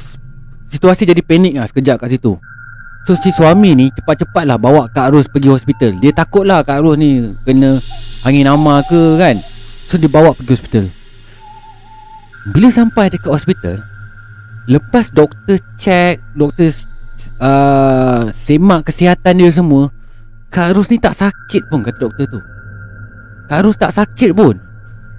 Situasi 0.68 1.06
jadi 1.06 1.22
panik 1.22 1.54
lah 1.54 1.70
sekejap 1.70 2.02
kat 2.02 2.18
situ. 2.18 2.34
So 3.06 3.14
si 3.14 3.30
suami 3.30 3.78
ni 3.78 3.94
cepat-cepat 3.94 4.44
lah 4.44 4.60
bawa 4.60 4.90
Kak 4.92 5.14
Ros 5.14 5.30
pergi 5.30 5.48
hospital. 5.48 5.96
Dia 6.02 6.12
takut 6.12 6.44
lah 6.44 6.60
Kak 6.66 6.84
Ros 6.84 7.00
ni 7.00 7.32
kena 7.48 7.80
angin 8.28 8.44
nama 8.44 8.84
ke 8.84 9.16
kan. 9.16 9.40
So 9.88 9.96
dia 9.96 10.10
bawa 10.10 10.37
pergi 10.37 10.52
hospital 10.52 10.84
bila 12.44 12.68
sampai 12.68 13.09
dekat 13.09 13.33
hospital 13.33 13.80
Lepas 14.68 15.09
doktor 15.12 15.57
check 15.80 16.20
Doktor 16.37 16.72
uh, 17.40 18.28
Semak 18.33 18.88
kesihatan 18.88 19.40
dia 19.40 19.48
semua 19.48 19.88
Kak 20.52 20.76
Rus 20.76 20.92
ni 20.92 21.00
tak 21.00 21.16
sakit 21.16 21.72
pun 21.72 21.80
Kata 21.83 21.98
doktor 21.98 22.24
tu. 22.28 22.40
Kak 23.48 23.61
Rus 23.66 23.74
tak 23.74 23.90
sakit 23.90 24.30
pun. 24.37 24.54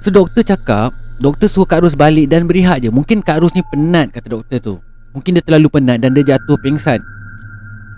So 0.02 0.14
doktor 0.14 0.46
cakap 0.46 0.94
Doktor 1.18 1.50
suruh 1.50 1.68
Kak 1.68 1.82
Rus 1.82 1.98
balik 1.98 2.30
dan 2.30 2.46
berehat 2.46 2.86
je. 2.86 2.90
Mungkin 2.94 3.26
Kak 3.26 3.42
Rus 3.42 3.54
ni 3.58 3.66
penat 3.74 4.14
Kata 4.14 4.30
doktor 4.30 4.58
tu. 4.62 4.74
Mungkin 5.18 5.38
dia 5.38 5.44
terlalu 5.46 5.68
penat 5.82 5.98
Dan 6.02 6.14
dia 6.14 6.38
jatuh 6.38 6.58
pingsan. 6.62 7.02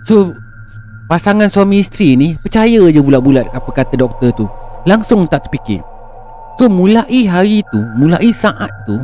So 0.08 0.32
Pasangan 1.08 1.48
suami 1.48 1.80
isteri 1.80 2.16
ni 2.16 2.36
Percaya 2.36 2.84
je 2.92 3.00
bulat-bulat 3.00 3.48
Apa 3.52 3.70
kata 3.72 3.96
doktor 3.96 4.32
tu. 4.36 4.44
Langsung 4.84 5.24
tak 5.28 5.48
terfikir. 5.48 5.80
So 6.60 6.68
mulai 6.68 7.24
hari 7.24 7.64
tu 7.72 7.80
Mulai 7.96 8.32
saat 8.36 8.68
tu 8.84 9.00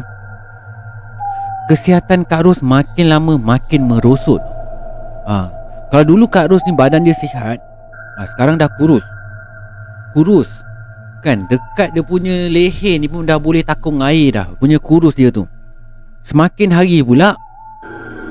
Kesihatan 1.64 2.28
Kak 2.28 2.44
Ros 2.44 2.60
makin 2.60 3.08
lama 3.08 3.40
makin 3.40 3.88
merosot. 3.88 4.40
Ha. 5.24 5.48
Kalau 5.88 6.04
dulu 6.04 6.28
Kak 6.28 6.52
Ros 6.52 6.60
ni 6.68 6.76
badan 6.76 7.00
dia 7.00 7.16
sihat 7.16 7.56
ha, 8.20 8.20
Sekarang 8.28 8.60
dah 8.60 8.68
kurus. 8.76 9.00
Kurus. 10.12 10.60
Kan 11.24 11.48
dekat 11.48 11.96
dia 11.96 12.04
punya 12.04 12.52
leher 12.52 13.00
ni 13.00 13.08
pun 13.08 13.24
dah 13.24 13.40
boleh 13.40 13.64
takung 13.64 14.04
air 14.04 14.28
dah 14.28 14.52
Punya 14.60 14.76
kurus 14.76 15.16
dia 15.16 15.32
tu. 15.32 15.48
Semakin 16.20 16.68
hari 16.76 17.00
pula 17.00 17.32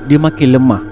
Dia 0.05 0.21
makin 0.21 0.53
lemah. 0.53 0.83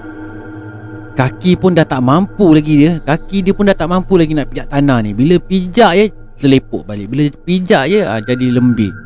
Kaki 1.14 1.54
pun 1.60 1.78
dah 1.78 1.86
tak 1.86 2.02
mampu 2.02 2.50
lagi 2.50 2.74
dia. 2.74 2.98
Kaki 2.98 3.46
dia 3.46 3.54
pun 3.54 3.70
dah 3.70 3.76
tak 3.76 3.86
mampu 3.86 4.18
lagi 4.18 4.34
nak 4.34 4.50
pijak 4.50 4.66
tanah 4.66 4.98
ni. 4.98 5.14
Bila 5.14 5.38
pijak 5.38 5.94
je 5.94 6.06
Selepuk 6.34 6.90
balik. 6.90 7.06
Bila 7.06 7.30
pijak 7.46 7.86
je 7.86 8.02
ha, 8.02 8.18
Jadi 8.18 8.50
lembik 8.50 9.01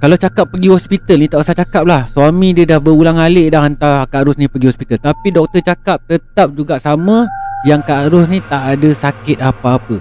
kalau 0.00 0.16
cakap 0.16 0.48
pergi 0.48 0.72
hospital 0.72 1.20
ni 1.20 1.28
tak 1.28 1.44
usah 1.44 1.52
cakap 1.52 1.84
lah. 1.84 2.08
Suami 2.08 2.56
dia 2.56 2.64
dah 2.64 2.80
berulang 2.80 3.20
alik 3.20 3.52
dah 3.52 3.68
hantar 3.68 4.08
Kak 4.08 4.24
Ros 4.24 4.40
ni 4.40 4.48
pergi 4.48 4.72
hospital. 4.72 4.96
Tapi 4.96 5.28
doktor 5.28 5.60
cakap 5.60 6.00
tetap 6.08 6.56
juga 6.56 6.80
sama 6.80 7.28
Yang 7.68 7.84
Kak 7.84 8.02
Ros 8.08 8.24
ni 8.32 8.40
tak 8.40 8.64
ada 8.64 8.90
sakit 8.96 9.36
apa-apa. 9.44 10.00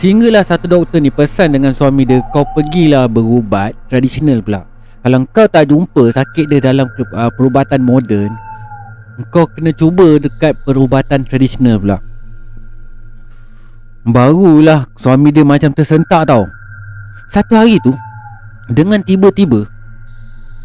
Sehinggalah 0.00 0.48
satu 0.48 0.64
doktor 0.64 1.04
ni 1.04 1.12
pesan 1.12 1.52
dengan 1.52 1.76
suami 1.76 2.08
dia 2.08 2.24
Kau 2.32 2.48
pergilah 2.56 3.04
berubat 3.04 3.76
tradisional 3.84 4.40
pula. 4.40 4.64
Kalau 5.04 5.20
kau 5.28 5.44
tak 5.44 5.68
jumpa 5.68 6.08
sakit 6.16 6.48
dia 6.48 6.64
dalam 6.64 6.88
uh, 6.88 7.28
perubatan 7.36 7.84
moden 7.84 8.32
Kau 9.28 9.44
kena 9.44 9.76
cuba 9.76 10.16
dekat 10.16 10.56
perubatan 10.64 11.20
tradisional 11.28 11.76
pula. 11.76 12.00
Barulah 14.08 14.88
suami 14.96 15.28
dia 15.28 15.44
macam 15.44 15.68
tersentak 15.76 16.32
tau. 16.32 16.48
Satu 17.28 17.60
hari 17.60 17.76
tu 17.84 17.92
dengan 18.68 19.04
tiba-tiba 19.04 19.68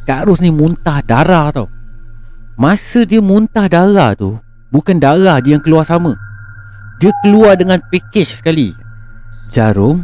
Kak 0.10 0.26
Ros 0.26 0.42
ni 0.42 0.50
muntah 0.50 1.06
darah 1.06 1.54
tau. 1.54 1.70
Masa 2.58 3.06
dia 3.06 3.22
muntah 3.22 3.70
darah 3.70 4.18
tu 4.18 4.42
Bukan 4.74 4.98
darah 4.98 5.38
je 5.38 5.54
yang 5.54 5.62
keluar 5.62 5.86
sama. 5.86 6.18
Dia 6.98 7.14
keluar 7.22 7.54
dengan 7.54 7.78
package 7.94 8.42
sekali. 8.42 8.74
Jarum 9.54 10.02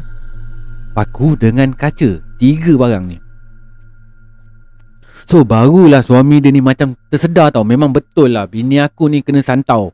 Paku 0.94 1.34
dengan 1.38 1.74
kaca. 1.74 2.22
Tiga 2.38 2.74
barang 2.78 3.06
ni. 3.10 3.18
So 5.26 5.42
barulah 5.42 6.06
suami 6.06 6.38
dia 6.38 6.54
ni 6.54 6.62
macam 6.62 6.94
tersedar 7.10 7.50
tau. 7.50 7.66
Memang 7.66 7.90
betul 7.90 8.30
lah 8.30 8.46
Bini 8.46 8.78
aku 8.78 9.10
ni 9.10 9.26
kena 9.26 9.42
santau. 9.42 9.90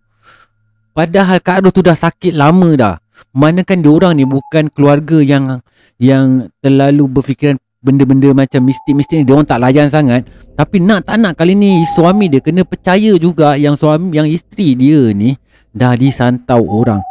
Padahal 0.91 1.39
Kak 1.39 1.63
Ros 1.63 1.71
tu 1.71 1.79
dah 1.79 1.95
sakit 1.95 2.35
lama 2.35 2.75
dah. 2.75 2.95
Manakan 3.31 3.79
diorang 3.79 4.13
ni 4.19 4.27
bukan 4.27 4.67
keluarga 4.75 5.23
yang 5.23 5.63
Yang 5.95 6.51
terlalu 6.59 7.07
berfikiran 7.07 7.55
benda-benda 7.81 8.29
macam 8.29 8.61
mistik-mistik 8.69 9.21
ni 9.21 9.25
dia 9.25 9.33
orang 9.33 9.49
tak 9.49 9.59
layan 9.59 9.89
sangat. 9.89 10.29
Tapi 10.53 10.77
nak 10.77 11.09
tak 11.09 11.17
nak 11.17 11.33
kali 11.33 11.57
ni 11.57 11.81
suami 11.97 12.29
dia 12.29 12.37
kena 12.37 12.61
percaya 12.61 13.17
juga 13.17 13.57
yang 13.57 13.73
suami 13.73 14.13
yang 14.13 14.29
isteri 14.29 14.77
dia 14.77 15.09
ni 15.11 15.33
dah 15.73 15.97
disantau 15.97 16.61
orang. 16.61 17.01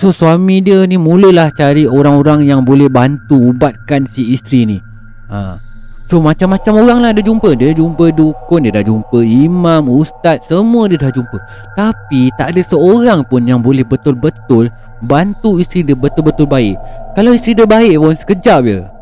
So 0.00 0.10
suami 0.10 0.64
dia 0.64 0.88
ni 0.88 0.96
mulalah 0.96 1.52
cari 1.52 1.84
orang-orang 1.84 2.48
yang 2.48 2.64
boleh 2.64 2.88
bantu 2.88 3.52
ubatkan 3.52 4.08
si 4.10 4.32
isteri 4.34 4.74
ni. 4.74 4.78
Ha. 5.24 5.56
so 6.04 6.20
macam-macam 6.20 6.72
orang 6.84 6.98
lah 7.04 7.10
dia 7.12 7.20
jumpa. 7.20 7.52
Dia 7.52 7.76
jumpa 7.76 8.08
dukun 8.16 8.64
dia 8.64 8.80
dah 8.80 8.84
jumpa 8.84 9.20
imam 9.20 9.92
ustaz 9.92 10.48
semua 10.48 10.88
dia 10.88 10.96
dah 10.96 11.12
jumpa. 11.12 11.36
Tapi 11.76 12.32
tak 12.40 12.56
ada 12.56 12.60
seorang 12.64 13.28
pun 13.28 13.44
yang 13.44 13.60
boleh 13.60 13.84
betul-betul 13.84 14.72
bantu 15.04 15.60
isteri 15.60 15.84
dia 15.84 15.96
betul-betul 15.96 16.48
baik. 16.48 16.80
Kalau 17.12 17.36
isteri 17.36 17.60
dia 17.60 17.68
baik 17.68 18.00
pun 18.00 18.16
sekejap 18.16 18.60
je 18.64 18.93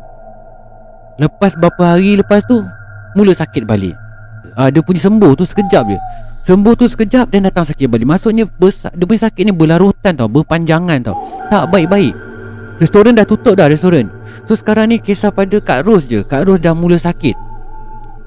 Lepas 1.21 1.53
beberapa 1.53 1.93
hari 1.93 2.17
lepas 2.17 2.41
tu 2.49 2.65
Mula 3.13 3.33
sakit 3.33 3.63
balik. 3.69 3.93
Uh, 4.57 4.69
Dia 4.73 4.81
punya 4.81 5.01
sembuh 5.01 5.37
tu 5.37 5.45
sekejap 5.45 5.83
je. 5.85 5.97
Sembuh 6.43 6.73
tu 6.75 6.89
sekejap 6.89 7.29
dan 7.31 7.47
datang 7.47 7.63
sakit 7.63 7.87
balik. 7.87 8.09
Maksudnya 8.09 8.49
besar, 8.49 8.91
dia 8.97 9.05
punya 9.05 9.29
sakit 9.29 9.43
ni 9.47 9.53
berlarutan 9.53 10.17
tau 10.17 10.27
Berpanjangan 10.27 10.99
tau. 11.05 11.15
Tak 11.47 11.69
baik-baik. 11.69 12.13
Restoran 12.81 13.13
dah 13.13 13.23
tutup 13.23 13.53
dah 13.53 13.69
restoran. 13.69 14.09
So 14.49 14.57
sekarang 14.57 14.91
ni 14.91 14.97
kisah 14.97 15.29
pada 15.29 15.61
Kak 15.61 15.85
Ros 15.85 16.09
je. 16.09 16.25
Kak 16.25 16.49
Ros 16.49 16.59
dah 16.59 16.73
mula 16.73 16.97
sakit. 16.97 17.37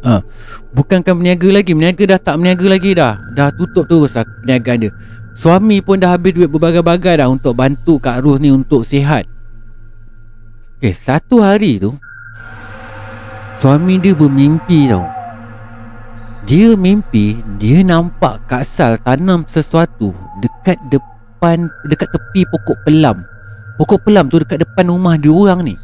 Uh, 0.06 0.22
Bukankan 0.70 1.18
berniaga 1.18 1.50
lagi? 1.50 1.74
Berniaga 1.74 2.16
dah 2.16 2.20
tak 2.22 2.34
berniaga 2.38 2.66
lagi 2.70 2.90
dah. 2.94 3.18
Dah 3.34 3.50
tutup 3.50 3.90
terus 3.90 4.14
lah 4.14 4.22
perniagaan 4.22 4.86
dia. 4.86 4.92
Suami 5.36 5.82
pun 5.84 6.00
dah 6.00 6.16
habis 6.16 6.32
duit 6.32 6.48
berbagai-bagai 6.48 7.20
dah 7.20 7.28
Untuk 7.28 7.52
bantu 7.52 8.00
Kak 8.00 8.22
Ros 8.22 8.38
ni 8.38 8.54
untuk 8.54 8.86
sihat. 8.86 9.26
Okay 10.78 10.94
satu 10.94 11.42
hari 11.42 11.82
tu 11.82 11.92
Suami 13.56 13.96
dia 13.96 14.12
bermimpi 14.12 14.92
tau. 14.92 15.16
Dia 16.46 16.78
mimpi 16.78 17.42
Dia 17.58 17.82
nampak 17.82 18.46
Kak 18.46 18.62
Sal 18.62 19.02
tanam 19.02 19.42
sesuatu 19.50 20.14
Dekat 20.38 20.78
depan 20.94 21.66
Dekat 21.90 22.06
tepi 22.14 22.46
pokok 22.46 22.78
pelam. 22.86 23.26
Pokok 23.76 24.06
pelam 24.06 24.30
tu 24.30 24.38
dekat 24.40 24.62
depan 24.62 24.88
rumah 24.88 25.18
dia 25.18 25.34
orang 25.34 25.66
ni. 25.66 25.74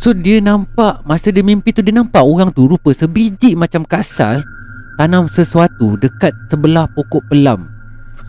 So 0.00 0.16
dia 0.16 0.40
nampak 0.40 1.04
Masa 1.04 1.28
dia 1.28 1.44
mimpi 1.44 1.70
tu 1.70 1.84
Dia 1.84 1.92
nampak 1.92 2.24
orang 2.24 2.48
tu 2.48 2.64
Rupa 2.64 2.96
sebiji 2.96 3.52
macam 3.52 3.84
kasal 3.84 4.40
Tanam 4.96 5.28
sesuatu 5.28 6.00
Dekat 6.00 6.32
sebelah 6.48 6.88
pokok 6.88 7.28
pelam. 7.28 7.68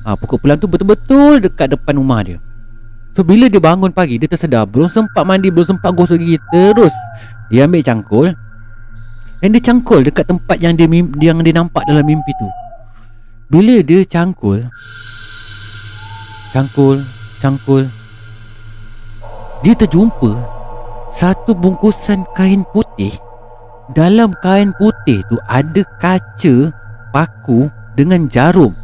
Ha, 0.04 0.20
Pokok 0.20 0.44
pelam 0.44 0.60
tu 0.60 0.68
betul-betul 0.68 1.40
Dekat 1.40 1.72
depan 1.72 1.96
rumah 1.96 2.20
dia. 2.20 2.38
So 3.16 3.24
bila 3.24 3.48
dia 3.48 3.64
bangun 3.64 3.96
pagi 3.96 4.20
Dia 4.20 4.28
tersedar. 4.28 4.68
Belum 4.68 4.92
sempat 4.92 5.24
mandi 5.24 5.48
Belum 5.48 5.72
sempat 5.72 5.96
gosok 5.96 6.20
gigi 6.20 6.36
Terus 6.52 6.92
Dia 7.50 7.70
ambil 7.70 7.82
cangkul. 7.86 8.28
Dan 9.44 9.54
dia 9.54 9.62
cangkul 9.62 10.02
Dekat 10.02 10.26
tempat 10.26 10.58
yang 10.64 10.74
dia 10.74 10.88
Yang 10.90 11.38
dia 11.46 11.54
nampak 11.54 11.84
dalam 11.86 12.02
mimpi 12.02 12.32
tu. 12.40 12.50
Bila 13.52 13.84
dia 13.86 14.02
cangkul 14.02 14.66
Cangkul 16.50 17.06
Cangkul 17.38 17.86
Dia 19.62 19.78
terjumpa 19.78 20.56
satu 21.16 21.56
bungkusan 21.56 22.28
kain 22.36 22.68
putih. 22.76 23.16
Dalam 23.96 24.36
kain 24.44 24.76
putih 24.76 25.24
tu 25.32 25.40
ada 25.48 25.80
kaca 26.02 26.74
paku 27.16 27.72
dengan 27.96 28.28
jarum 28.28 28.76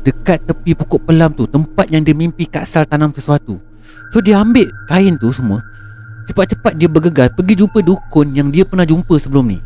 Dekat 0.00 0.48
tepi 0.48 0.72
pokok 0.72 1.10
pelam 1.10 1.36
tu 1.36 1.44
Tempat 1.44 1.92
yang 1.92 2.06
dia 2.06 2.16
mimpi 2.16 2.48
Kak 2.48 2.64
Sal 2.64 2.88
tanam 2.88 3.12
sesuatu. 3.12 3.60
So 4.14 4.22
dia 4.24 4.40
ambil 4.40 4.70
kain 4.88 5.18
tu 5.20 5.28
semua 5.34 5.60
Cepat-cepat 6.30 6.78
dia 6.78 6.86
bergegas 6.86 7.34
Pergi 7.34 7.58
jumpa 7.58 7.82
dukun 7.82 8.30
yang 8.30 8.54
dia 8.54 8.62
pernah 8.62 8.86
jumpa 8.86 9.18
sebelum 9.18 9.50
ni. 9.50 9.58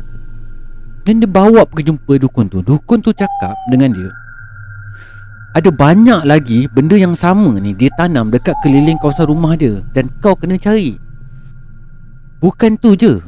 Dan 1.05 1.21
dia 1.21 1.29
bawa 1.29 1.61
pergi 1.69 1.93
jumpa 1.93 2.17
dukun 2.17 2.49
tu. 2.49 2.65
Dukun 2.65 3.05
tu 3.05 3.13
cakap 3.13 3.53
dengan 3.69 3.93
dia 3.93 4.09
Ada 5.53 5.69
banyak 5.69 6.25
lagi 6.25 6.65
benda 6.65 6.97
yang 6.97 7.13
sama 7.13 7.61
ni 7.61 7.77
Dia 7.77 7.93
tanam 7.93 8.33
dekat 8.33 8.57
keliling 8.65 8.97
kawasan 8.97 9.29
rumah 9.29 9.53
dia 9.53 9.85
Dan 9.93 10.09
kau 10.25 10.33
kena 10.33 10.57
cari. 10.57 10.97
Bukan 12.41 12.81
tu 12.81 12.97
je. 12.97 13.21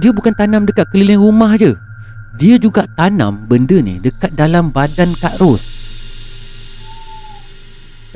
Dia 0.00 0.12
bukan 0.16 0.32
tanam 0.32 0.64
dekat 0.64 0.88
keliling 0.88 1.20
rumah 1.20 1.60
je. 1.60 1.76
Dia 2.40 2.56
juga 2.56 2.88
tanam 2.96 3.44
benda 3.44 3.76
ni 3.84 4.00
Dekat 4.00 4.32
dalam 4.38 4.72
badan 4.72 5.12
Kak 5.18 5.42
Ros 5.42 5.60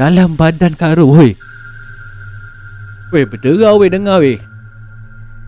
Dalam 0.01 0.39
badan 0.39 0.73
Kak 0.79 0.97
Ros 0.97 1.11
Woi 1.11 1.31
Woi 3.11 3.23
berderau 3.27 3.83
weh 3.83 3.91
dengar 3.91 4.23
weh 4.23 4.39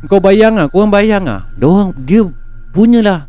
Kau 0.04 0.20
bayang 0.20 0.60
lah 0.60 0.68
Korang 0.68 0.92
bayang 0.92 1.24
lah 1.24 1.48
Diorang 1.56 1.96
Dia 2.04 2.20
punyalah 2.76 3.24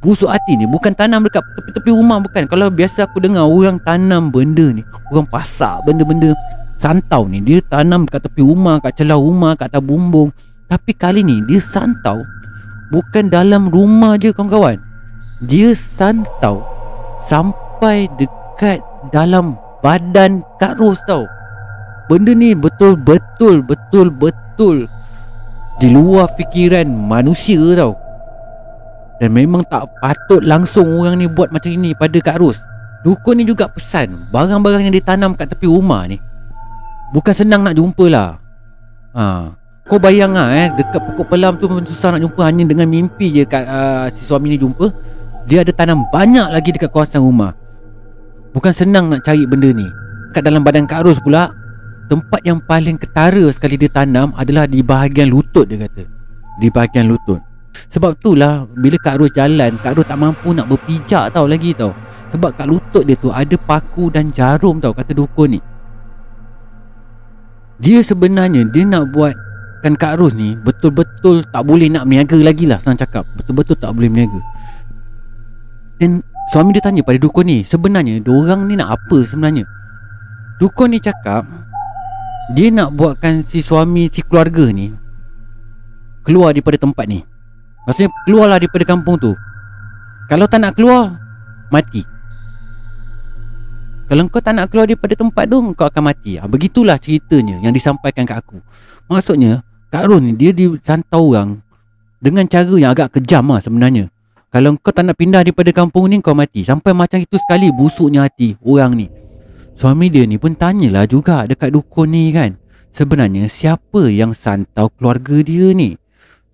Busuk 0.00 0.32
hati 0.32 0.56
ni. 0.56 0.64
Bukan 0.64 0.96
tanam 0.96 1.24
dekat 1.28 1.44
tepi-tepi 1.56 1.92
rumah 1.92 2.20
Bukan. 2.20 2.44
Kalau 2.48 2.68
biasa 2.68 3.08
aku 3.08 3.24
dengar 3.24 3.48
Orang 3.48 3.80
tanam 3.80 4.28
benda 4.28 4.68
ni 4.68 4.84
Orang 5.08 5.24
pasak 5.24 5.80
benda-benda 5.88 6.36
Santau 6.76 7.24
ni 7.28 7.40
Dia 7.40 7.64
tanam 7.64 8.04
kat 8.04 8.24
tepi 8.24 8.44
rumah 8.44 8.80
Kat 8.80 8.96
celah 9.00 9.16
rumah 9.16 9.56
Kat 9.56 9.72
atas 9.72 9.84
bumbung. 9.84 10.32
Tapi 10.70 10.94
kali 10.94 11.26
ni 11.26 11.42
dia 11.50 11.58
santau. 11.58 12.22
Bukan 12.94 13.26
dalam 13.26 13.74
rumah 13.74 14.14
je 14.14 14.30
kawan-kawan. 14.30 14.78
Dia 15.42 15.74
santau 15.74 16.62
Sampai 17.18 18.06
dekat 18.14 18.78
dalam 19.10 19.58
badan 19.82 20.46
Kak 20.62 20.78
Ros 20.78 21.02
tau. 21.10 21.26
Benda 22.06 22.38
ni 22.38 22.54
betul-betul 22.54 23.66
Betul-betul 23.66 24.86
Di 25.80 25.88
luar 25.88 26.28
fikiran 26.36 26.84
manusia 26.84 27.56
tau. 27.72 27.96
Dan 29.16 29.32
memang 29.32 29.64
tak 29.64 29.88
patut 30.00 30.44
langsung 30.44 31.00
orang 31.00 31.16
ni 31.16 31.24
buat 31.24 31.48
macam 31.48 31.72
ini 31.72 31.96
pada 31.96 32.20
Kak 32.20 32.36
Ros. 32.36 32.60
Dukun 33.00 33.40
ni 33.40 33.48
juga 33.48 33.64
pesan 33.64 34.28
Barang-barang 34.28 34.84
yang 34.84 34.92
ditanam 34.92 35.32
kat 35.32 35.48
tepi 35.48 35.64
rumah 35.64 36.04
ni. 36.04 36.20
Bukan 37.16 37.32
senang 37.32 37.64
nak 37.64 37.80
jumpa 37.80 38.04
lah. 38.12 38.36
Ha. 39.16 39.56
Kau 39.88 39.98
bayang 39.98 40.36
lah 40.36 40.54
eh 40.54 40.68
Dekat 40.76 41.02
pokok 41.02 41.34
pelam 41.34 41.56
tu 41.56 41.66
Susah 41.88 42.12
nak 42.12 42.20
jumpa. 42.20 42.44
Hanya 42.44 42.68
dengan 42.68 42.86
mimpi 42.86 43.32
je 43.32 43.42
kat, 43.42 43.66
uh, 43.66 44.06
Si 44.14 44.22
suami 44.22 44.54
ni 44.54 44.56
jumpa 44.60 44.86
Dia 45.50 45.66
ada 45.66 45.74
tanam 45.74 46.06
banyak 46.14 46.46
lagi 46.46 46.70
Dekat 46.76 46.92
kawasan 46.92 47.24
rumah. 47.24 47.56
Bukan 48.52 48.72
senang 48.76 49.08
nak 49.08 49.24
cari 49.24 49.48
benda 49.48 49.72
ni. 49.72 49.88
Kat 50.36 50.44
dalam 50.44 50.60
badan 50.60 50.84
Kak 50.84 51.08
Ros 51.08 51.18
pula 51.24 51.48
Tempat 52.10 52.42
yang 52.42 52.58
paling 52.58 52.98
ketara 52.98 53.46
sekali 53.54 53.78
dia 53.78 53.86
tanam 53.86 54.34
Adalah 54.34 54.66
di 54.66 54.82
bahagian 54.82 55.30
lutut 55.30 55.70
dia 55.70 55.86
kata. 55.86 56.02
Di 56.58 56.66
bahagian 56.66 57.06
lutut. 57.06 57.38
Sebab 57.86 58.18
tu 58.18 58.34
lah 58.34 58.66
Bila 58.66 58.98
Kak 58.98 59.22
Ros 59.22 59.30
jalan 59.30 59.78
Kak 59.78 59.94
Ros 59.94 60.10
tak 60.10 60.18
mampu 60.18 60.50
nak 60.50 60.66
berpijak 60.66 61.30
tau 61.30 61.46
lagi 61.46 61.70
tau. 61.70 61.94
Sebab 62.34 62.58
kat 62.58 62.66
lutut 62.66 63.06
dia 63.06 63.14
tu 63.14 63.30
Ada 63.30 63.54
paku 63.54 64.10
dan 64.10 64.34
jarum 64.34 64.82
tau 64.82 64.90
Kata 64.90 65.14
dukun 65.14 65.54
ni. 65.54 65.60
Dia 67.78 68.02
sebenarnya 68.02 68.66
Dia 68.66 68.82
nak 68.82 69.14
buat 69.14 69.32
kan 69.80 69.96
Kak 69.96 70.20
Ros 70.20 70.36
ni 70.36 70.52
betul-betul 70.60 71.40
tak 71.48 71.64
boleh 71.64 71.88
nak 71.88 72.04
berniaga 72.04 72.36
lagi 72.36 72.68
lah 72.68 72.76
senang 72.84 73.00
cakap. 73.00 73.24
Betul-betul 73.32 73.80
tak 73.80 73.90
boleh 73.96 74.12
berniaga. 74.12 74.40
Dan 75.96 76.20
suami 76.52 76.76
dia 76.76 76.84
tanya 76.84 77.00
pada 77.00 77.16
dukun 77.16 77.48
ni 77.48 77.64
sebenarnya 77.64 78.20
orang 78.28 78.68
ni 78.68 78.76
nak 78.76 79.00
apa 79.00 79.24
sebenarnya? 79.24 79.64
Dukun 80.60 80.92
ni 80.92 81.00
cakap 81.00 81.48
dia 82.54 82.68
nak 82.74 82.94
buatkan 82.94 83.42
si 83.44 83.62
suami 83.62 84.10
si 84.10 84.20
keluarga 84.26 84.70
ni 84.70 84.90
keluar 86.26 86.54
daripada 86.54 86.76
tempat 86.80 87.06
ni 87.06 87.22
maksudnya 87.86 88.10
keluarlah 88.26 88.58
daripada 88.58 88.84
kampung 88.84 89.16
tu 89.18 89.32
kalau 90.26 90.46
tak 90.46 90.60
nak 90.62 90.74
keluar 90.74 91.18
mati 91.70 92.06
kalau 94.10 94.26
kau 94.26 94.42
tak 94.42 94.58
nak 94.58 94.66
keluar 94.74 94.90
daripada 94.90 95.14
tempat 95.14 95.46
tu 95.46 95.62
Kau 95.78 95.86
akan 95.86 96.02
mati 96.02 96.34
ha, 96.34 96.42
Begitulah 96.50 96.98
ceritanya 96.98 97.62
Yang 97.62 97.78
disampaikan 97.78 98.26
kat 98.26 98.42
aku 98.42 98.58
Maksudnya 99.06 99.62
Kak 99.90 100.06
Ron 100.06 100.22
ni 100.22 100.32
dia 100.34 100.50
disantau 100.50 101.34
orang 101.34 101.62
dengan 102.20 102.44
cara 102.44 102.70
yang 102.76 102.92
agak 102.92 103.18
kejam 103.18 103.48
lah 103.48 103.64
sebenarnya. 103.64 104.12
Kalau 104.52 104.76
kau 104.78 104.92
tak 104.92 105.08
nak 105.08 105.16
pindah 105.16 105.40
daripada 105.40 105.72
kampung 105.72 106.06
ni 106.12 106.20
kau 106.20 106.36
mati. 106.36 106.62
Sampai 106.62 106.92
macam 106.92 107.18
itu 107.18 107.40
sekali 107.40 107.72
busuknya 107.72 108.28
hati 108.28 108.54
orang 108.62 108.92
ni. 108.94 109.06
Suami 109.74 110.12
dia 110.12 110.26
ni 110.28 110.36
pun 110.36 110.52
tanyalah 110.52 111.08
juga 111.08 111.46
dekat 111.48 111.72
dukun 111.72 112.12
ni 112.12 112.30
kan. 112.30 112.56
Sebenarnya 112.90 113.46
siapa 113.46 114.10
yang 114.10 114.34
santau 114.34 114.90
keluarga 114.94 115.40
dia 115.40 115.70
ni? 115.74 115.94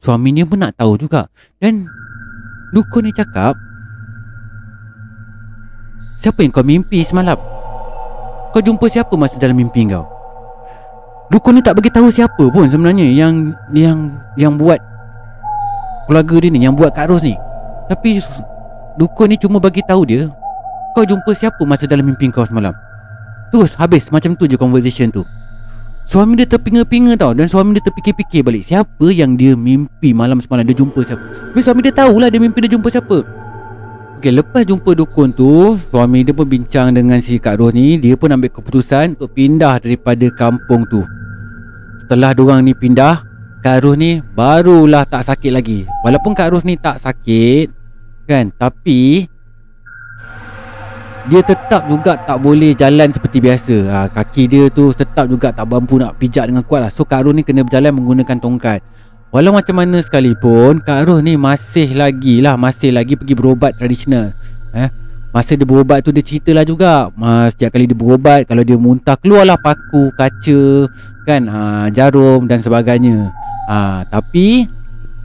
Suami 0.00 0.36
dia 0.36 0.44
pun 0.44 0.60
nak 0.62 0.76
tahu 0.76 1.00
juga. 1.00 1.26
Dan 1.58 1.88
dukun 2.76 3.08
ni 3.08 3.12
cakap 3.16 3.56
Siapa 6.16 6.40
yang 6.40 6.52
kau 6.52 6.64
mimpi 6.64 7.04
semalam? 7.04 7.36
Kau 8.50 8.62
jumpa 8.64 8.88
siapa 8.88 9.12
masa 9.20 9.36
dalam 9.36 9.56
mimpi 9.56 9.84
kau? 9.84 10.08
Dukun 11.28 11.58
ni 11.58 11.60
tak 11.60 11.76
bagi 11.76 11.92
tahu 11.92 12.08
siapa 12.08 12.48
pun 12.48 12.70
sebenarnya 12.70 13.04
yang 13.12 13.52
yang 13.74 13.98
yang 14.38 14.54
buat 14.54 14.78
keluarga 16.06 16.38
dia 16.38 16.50
ni, 16.54 16.62
yang 16.62 16.72
buat 16.72 16.94
Kak 16.94 17.10
Ros 17.10 17.26
ni. 17.26 17.34
Tapi 17.90 18.22
dukun 18.96 19.34
ni 19.34 19.36
cuma 19.36 19.60
bagi 19.60 19.84
tahu 19.84 20.06
dia 20.06 20.30
kau 20.96 21.04
jumpa 21.04 21.28
siapa 21.36 21.60
masa 21.68 21.84
dalam 21.84 22.08
mimpi 22.08 22.32
kau 22.32 22.46
semalam. 22.46 22.72
Terus 23.56 23.72
habis. 23.80 24.12
Macam 24.12 24.36
tu 24.36 24.44
je 24.44 24.60
conversation 24.60 25.08
tu. 25.08 25.24
Suami 26.04 26.36
dia 26.36 26.44
terpinga-pinga 26.44 27.16
tau. 27.16 27.32
Dan 27.32 27.48
suami 27.48 27.72
dia 27.72 27.80
terfikir-fikir 27.88 28.44
balik. 28.44 28.68
Siapa 28.68 29.08
yang 29.08 29.32
dia 29.32 29.56
mimpi 29.56 30.12
malam 30.12 30.44
semalam? 30.44 30.68
Dia 30.68 30.76
jumpa 30.76 31.00
siapa? 31.00 31.24
Tapi 31.24 31.60
suami 31.64 31.80
dia 31.80 31.96
tahulah 31.96 32.28
Dia 32.28 32.36
mimpi 32.36 32.60
dia 32.60 32.76
jumpa 32.76 32.92
siapa. 32.92 33.24
Okay, 34.20 34.28
lepas 34.28 34.64
jumpa 34.64 34.96
dukun 34.96 35.28
tu 35.32 35.76
Suami 35.92 36.24
dia 36.24 36.32
pun 36.32 36.48
bincang 36.48 36.92
dengan 36.92 37.16
si 37.24 37.40
Kak 37.40 37.56
Ros 37.56 37.72
ni. 37.72 37.96
Dia 37.96 38.12
pun 38.20 38.28
ambil 38.28 38.52
keputusan 38.52 39.16
Untuk 39.16 39.32
pindah 39.32 39.80
daripada 39.80 40.28
kampung 40.36 40.84
tu. 40.92 41.00
Setelah 42.04 42.36
diorang 42.36 42.60
ni 42.60 42.76
pindah 42.76 43.24
Kak 43.64 43.88
Ruh 43.88 43.96
ni 43.96 44.20
barulah 44.20 45.08
tak 45.08 45.24
sakit 45.24 45.48
lagi. 45.48 45.88
Walaupun 46.04 46.36
Kak 46.36 46.52
Ruh 46.52 46.60
ni 46.60 46.76
tak 46.76 47.00
sakit 47.00 47.72
Kan? 48.28 48.52
Tapi 48.52 49.24
Dia 51.26 51.42
tetap 51.42 51.90
juga 51.90 52.14
tak 52.22 52.38
boleh 52.38 52.70
jalan 52.78 53.10
seperti 53.10 53.42
biasa. 53.42 53.76
Ha, 53.90 53.98
Kaki 54.14 54.46
dia 54.46 54.70
tu 54.70 54.94
tetap 54.94 55.26
juga 55.26 55.50
tak 55.50 55.66
mampu 55.66 55.98
nak 55.98 56.14
pijak 56.22 56.46
dengan 56.46 56.62
kuat 56.62 56.86
lah. 56.86 56.90
So 56.94 57.02
Kak 57.02 57.26
Ruh 57.26 57.34
ni 57.34 57.42
kena 57.42 57.66
berjalan 57.66 57.90
menggunakan 57.98 58.38
tongkat. 58.38 58.78
Walau 59.34 59.50
macam 59.50 59.74
mana 59.74 59.98
sekalipun 59.98 60.78
Kak 60.86 61.10
Ruh 61.10 61.18
ni 61.18 61.34
masih 61.34 61.98
lagi 61.98 62.38
lah 62.38 62.54
Masih 62.54 62.94
lagi 62.94 63.18
pergi 63.18 63.34
berobat 63.34 63.74
tradisional. 63.74 64.30
Eh? 64.70 64.86
Masa 65.34 65.58
dia 65.58 65.66
berobat 65.66 66.06
tu 66.06 66.14
dia 66.14 66.22
ceritalah 66.22 66.62
juga 66.62 67.10
uh, 67.10 67.46
Setiap 67.50 67.74
kali 67.74 67.90
dia 67.90 67.98
berobat 67.98 68.46
Kalau 68.46 68.62
dia 68.62 68.78
muntah 68.78 69.18
Keluarlah 69.18 69.58
paku 69.58 70.14
Kaca 70.14 70.62
Kan 71.26 71.50
uh, 71.50 71.90
Jarum 71.90 72.46
dan 72.46 72.62
sebagainya. 72.62 73.34
Uh, 73.66 74.06
Tapi 74.08 74.70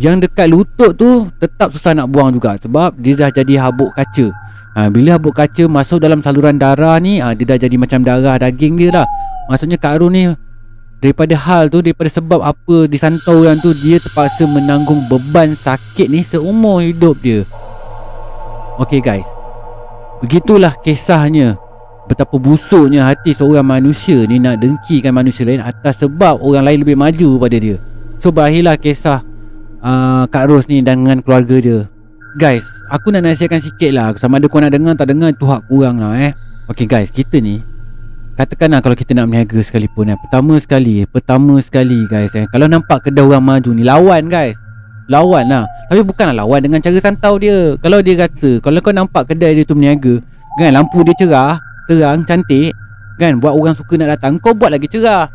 Yang 0.01 0.27
dekat 0.27 0.49
lutut 0.49 0.97
tu 0.97 1.29
Tetap 1.37 1.71
susah 1.77 1.93
nak 1.93 2.09
buang 2.09 2.33
juga 2.33 2.57
Sebab 2.57 2.97
dia 2.97 3.13
dah 3.15 3.29
jadi 3.29 3.69
habuk 3.69 3.93
kaca 3.93 4.33
ha, 4.75 4.87
Bila 4.87 5.17
habuk 5.17 5.35
kaca 5.35 5.67
masuk 5.67 5.99
dalam 5.99 6.23
saluran 6.23 6.55
darah 6.55 6.97
ni 7.01 7.19
ha, 7.19 7.35
Dia 7.35 7.55
dah 7.55 7.57
jadi 7.59 7.75
macam 7.75 8.03
darah 8.03 8.39
daging 8.39 8.79
dia 8.79 8.89
lah 9.03 9.07
Maksudnya 9.51 9.77
Kak 9.79 9.99
Arun 9.99 10.11
ni 10.13 10.23
Daripada 11.01 11.33
hal 11.33 11.67
tu 11.73 11.81
Daripada 11.81 12.09
sebab 12.11 12.39
apa 12.45 12.87
Disantau 12.87 13.43
orang 13.43 13.59
tu 13.59 13.73
Dia 13.73 13.97
terpaksa 13.99 14.45
menanggung 14.47 15.07
beban 15.09 15.57
sakit 15.57 16.07
ni 16.07 16.21
Seumur 16.23 16.83
hidup 16.85 17.19
dia. 17.19 17.43
Okay 18.79 19.03
guys. 19.03 19.27
Begitulah 20.21 20.77
kisahnya. 20.81 21.57
Betapa 22.09 22.37
busuknya 22.37 23.05
hati 23.09 23.33
seorang 23.33 23.65
manusia 23.65 24.25
ni 24.25 24.41
Nak 24.41 24.61
dengkikan 24.61 25.13
manusia 25.13 25.45
lain 25.45 25.61
Atas 25.61 26.01
sebab 26.01 26.41
orang 26.41 26.65
lain 26.65 26.79
lebih 26.85 26.97
maju 26.97 27.29
pada 27.41 27.57
dia. 27.57 27.77
So 28.21 28.29
berakhirlah 28.29 28.77
kisah 28.77 29.25
uh, 29.81 30.23
Kak 30.29 30.45
Ros 30.45 30.69
ni 30.69 30.85
dengan 30.85 31.19
keluarga 31.25 31.57
dia 31.57 31.79
Guys, 32.31 32.63
aku 32.87 33.11
nak 33.11 33.27
nasihatkan 33.27 33.59
sikit 33.59 33.91
lah. 33.91 34.15
Sama 34.15 34.39
ada 34.39 34.47
kau 34.47 34.63
nak 34.63 34.71
dengar 34.71 34.95
tak 34.95 35.11
dengar 35.11 35.35
Itu 35.35 35.51
hak 35.51 35.67
kurang 35.67 35.99
lah 35.99 36.15
eh. 36.15 36.31
Okay 36.71 36.87
guys, 36.87 37.11
kita 37.11 37.43
ni 37.43 37.59
Katakanlah 38.39 38.79
kalau 38.79 38.95
kita 38.95 39.11
nak 39.11 39.27
berniaga 39.27 39.59
sekalipun 39.59 40.15
eh. 40.15 40.15
Pertama 40.15 40.55
sekali 40.55 41.03
Pertama 41.03 41.59
sekali 41.59 42.07
guys 42.07 42.31
eh. 42.31 42.47
Kalau 42.47 42.71
nampak 42.71 43.03
kedai 43.03 43.27
orang 43.27 43.43
maju 43.43 43.75
ni 43.75 43.83
Lawan 43.83 44.31
guys. 44.31 44.55
Lawan 45.11 45.43
lah. 45.51 45.67
Tapi 45.91 46.07
bukanlah 46.07 46.31
lawan 46.31 46.63
dengan 46.63 46.79
cara 46.79 46.95
santau 47.03 47.35
dia. 47.35 47.75
Kalau 47.83 47.99
dia 47.99 48.15
kata 48.15 48.63
Kalau 48.63 48.79
kau 48.79 48.95
nampak 48.95 49.35
kedai 49.35 49.51
dia 49.59 49.67
tu 49.67 49.75
berniaga 49.75 50.23
Kan 50.55 50.71
lampu 50.71 51.03
dia 51.03 51.11
cerah 51.19 51.59
Terang, 51.91 52.23
cantik 52.23 52.71
Kan 53.19 53.43
buat 53.43 53.51
orang 53.51 53.75
suka 53.75 53.99
nak 53.99 54.15
datang 54.15 54.39
Kau 54.39 54.55
buat 54.55 54.71
lagi 54.71 54.87
cerah. 54.87 55.27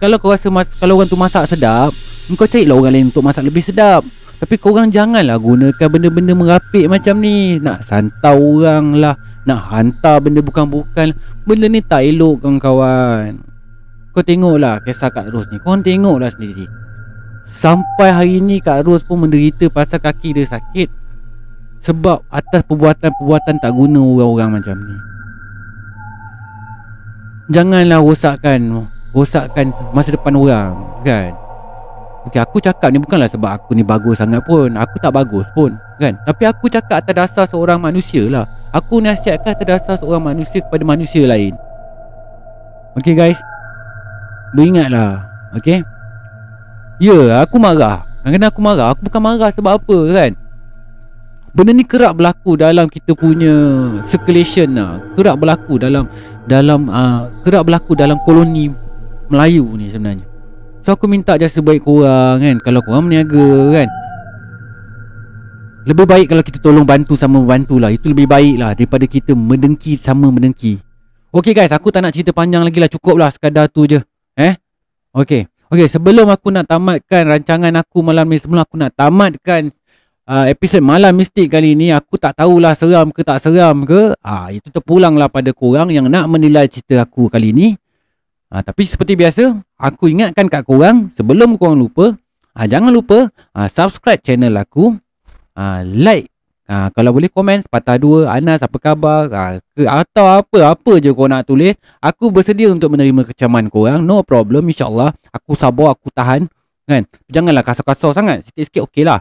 Kalau 0.00 0.16
kau 0.16 0.32
rasa 0.32 0.48
mas- 0.48 0.72
Kalau 0.80 0.96
orang 0.96 1.12
tu 1.12 1.20
masak 1.20 1.44
sedap 1.44 1.92
Kau 2.40 2.48
carilah 2.48 2.72
orang 2.72 2.92
lain 2.96 3.06
untuk 3.12 3.20
masak 3.20 3.44
lebih 3.44 3.60
sedap 3.60 4.00
tapi 4.38 4.54
korang 4.54 4.86
janganlah 4.94 5.34
gunakan 5.34 5.88
benda-benda 5.90 6.30
merapik 6.30 6.86
macam 6.86 7.18
ni. 7.18 7.58
Nak 7.58 7.82
santau 7.82 8.62
orang 8.62 8.94
lah. 8.94 9.18
Nak 9.42 9.60
hantar 9.66 10.22
benda 10.22 10.38
bukan-bukan. 10.38 11.10
Benda 11.42 11.66
ni 11.66 11.82
tak 11.82 12.06
elok 12.06 12.46
kawan-kawan. 12.46 13.42
Kau 14.14 14.22
tengoklah 14.22 14.78
kisah 14.86 15.10
Kak 15.10 15.34
Ros 15.34 15.50
ni. 15.50 15.58
Korang 15.58 15.82
tengoklah 15.82 16.30
sendiri. 16.30 16.70
Sampai 17.50 18.14
hari 18.14 18.38
ni 18.38 18.62
Kak 18.62 18.86
Ros 18.86 19.02
pun 19.02 19.26
menderita 19.26 19.66
pasal 19.66 19.98
kaki 19.98 20.38
dia 20.38 20.46
sakit. 20.46 20.86
Sebab 21.82 22.22
atas 22.30 22.62
perbuatan-perbuatan 22.66 23.58
tak 23.58 23.72
guna 23.74 23.98
orang-orang 23.98 24.62
macam 24.62 24.76
ni. 24.78 24.96
Janganlah 27.48 28.04
rosakkan 28.04 28.60
Rosakkan 29.08 29.72
masa 29.96 30.12
depan 30.12 30.36
orang 30.36 31.00
Kan 31.00 31.47
Okay, 32.28 32.44
aku 32.44 32.60
cakap 32.60 32.92
ni 32.92 33.00
bukanlah 33.00 33.24
sebab 33.24 33.56
aku 33.56 33.72
ni 33.72 33.80
bagus 33.80 34.20
sangat 34.20 34.44
pun. 34.44 34.76
Aku 34.76 35.00
tak 35.00 35.16
bagus 35.16 35.48
pun 35.56 35.80
kan? 35.96 36.12
Tapi 36.28 36.44
aku 36.44 36.68
cakap 36.68 37.00
atas 37.00 37.16
dasar 37.16 37.44
seorang 37.48 37.80
manusia 37.80 38.28
lah. 38.28 38.44
Aku 38.68 39.00
nasihatkan 39.00 39.56
atas 39.56 39.64
dasar 39.64 39.94
seorang 39.96 40.20
manusia 40.20 40.60
kepada 40.60 40.84
manusia 40.84 41.24
lain. 41.24 41.56
Okay 43.00 43.16
guys. 43.16 43.40
Beringatlah 44.52 45.24
Okay 45.56 45.80
Ya 47.00 47.40
aku 47.40 47.56
marah. 47.56 48.04
Kenapa 48.28 48.52
aku 48.52 48.60
marah. 48.60 48.92
Aku 48.92 49.08
bukan 49.08 49.20
marah 49.24 49.48
sebab 49.48 49.80
apa 49.80 49.98
kan? 50.12 50.32
Benda 51.56 51.72
ni 51.72 51.88
kerap 51.88 52.12
berlaku 52.12 52.60
dalam 52.60 52.92
kita 52.92 53.16
punya 53.16 53.56
circulation 54.04 54.76
lah. 54.76 55.00
Kerap 55.16 55.40
berlaku 55.40 55.80
dalam 55.80 56.04
dalam 56.44 56.92
uh, 56.92 57.24
Kerap 57.40 57.64
berlaku 57.72 57.96
dalam 57.96 58.20
koloni 58.20 58.68
Melayu 59.32 59.64
ni 59.80 59.88
sebenarnya 59.88 60.37
So 60.88 60.96
aku 60.96 61.04
minta 61.04 61.36
jasa 61.36 61.60
baik 61.60 61.84
korang 61.84 62.40
kan? 62.40 62.56
Kalau 62.64 62.80
korang 62.80 63.12
berniaga 63.12 63.44
kan? 63.76 63.88
Lebih 65.84 66.08
baik 66.08 66.26
kalau 66.32 66.40
kita 66.40 66.64
tolong 66.64 66.88
bantu 66.88 67.12
sama 67.12 67.44
bantu 67.44 67.76
lah. 67.76 67.92
Itu 67.92 68.16
lebih 68.16 68.24
baik 68.24 68.56
lah 68.56 68.72
Daripada 68.72 69.04
kita 69.04 69.36
mendengki 69.36 70.00
sama 70.00 70.32
mendengki. 70.32 70.80
Okay 71.28 71.52
guys. 71.52 71.76
Aku 71.76 71.92
tak 71.92 72.08
nak 72.08 72.16
cerita 72.16 72.32
panjang 72.32 72.64
lagi 72.64 72.80
lah. 72.80 72.88
Cukup 72.88 73.20
lah 73.20 73.28
sekadar 73.28 73.68
tu 73.68 73.84
je. 73.84 74.00
Eh? 74.40 74.56
Okay. 75.12 75.44
Okay 75.68 75.92
sebelum 75.92 76.32
aku 76.32 76.48
nak 76.48 76.64
tamatkan 76.64 77.36
rancangan 77.36 77.76
aku 77.76 78.00
malam 78.00 78.24
ni 78.24 78.40
Sebelum 78.40 78.64
aku 78.64 78.80
nak 78.80 78.96
tamatkan 78.96 79.68
uh, 80.24 80.48
episod 80.48 80.80
malam 80.80 81.12
mistik 81.12 81.52
kali 81.52 81.76
ni 81.76 81.92
Aku 81.92 82.16
tak 82.16 82.40
tahulah 82.40 82.72
seram 82.72 83.12
ke 83.12 83.20
tak 83.28 83.44
seram 83.44 83.84
ke. 83.84 84.16
Ah, 84.24 84.48
Itu 84.48 84.72
terpulang 84.72 85.20
lah 85.20 85.28
pada 85.28 85.52
korang 85.52 85.92
yang 85.92 86.08
nak 86.08 86.32
menilai 86.32 86.64
cerita 86.64 87.04
aku 87.04 87.28
kali 87.28 87.52
ni 87.52 87.76
Ha, 88.48 88.64
tapi 88.64 88.88
seperti 88.88 89.12
biasa, 89.12 89.60
aku 89.76 90.08
ingatkan 90.08 90.48
kat 90.48 90.64
korang 90.64 91.12
sebelum 91.12 91.60
korang 91.60 91.76
lupa, 91.76 92.16
ha, 92.56 92.64
jangan 92.64 92.88
lupa 92.88 93.28
ha, 93.52 93.68
subscribe 93.68 94.24
channel 94.24 94.56
aku, 94.56 94.96
ha, 95.52 95.84
like, 95.84 96.32
ha, 96.64 96.88
kalau 96.96 97.12
boleh 97.12 97.28
komen 97.28 97.68
patah 97.68 98.00
dua, 98.00 98.32
Anas 98.32 98.64
apa 98.64 98.80
khabar, 98.80 99.28
ha, 99.28 99.60
ke, 99.60 99.84
atau 99.84 100.24
apa-apa 100.24 100.96
je 100.96 101.12
korang 101.12 101.36
nak 101.36 101.44
tulis, 101.44 101.76
aku 102.00 102.32
bersedia 102.32 102.72
untuk 102.72 102.96
menerima 102.96 103.28
kecaman 103.28 103.68
korang, 103.68 104.00
no 104.00 104.24
problem 104.24 104.64
insyaAllah, 104.72 105.12
aku 105.28 105.52
sabar, 105.52 105.92
aku 105.92 106.08
tahan, 106.08 106.48
kan, 106.88 107.04
janganlah 107.28 107.60
kasar-kasar 107.60 108.16
sangat, 108.16 108.48
sikit-sikit 108.48 108.88
okey 108.88 109.04
lah. 109.04 109.20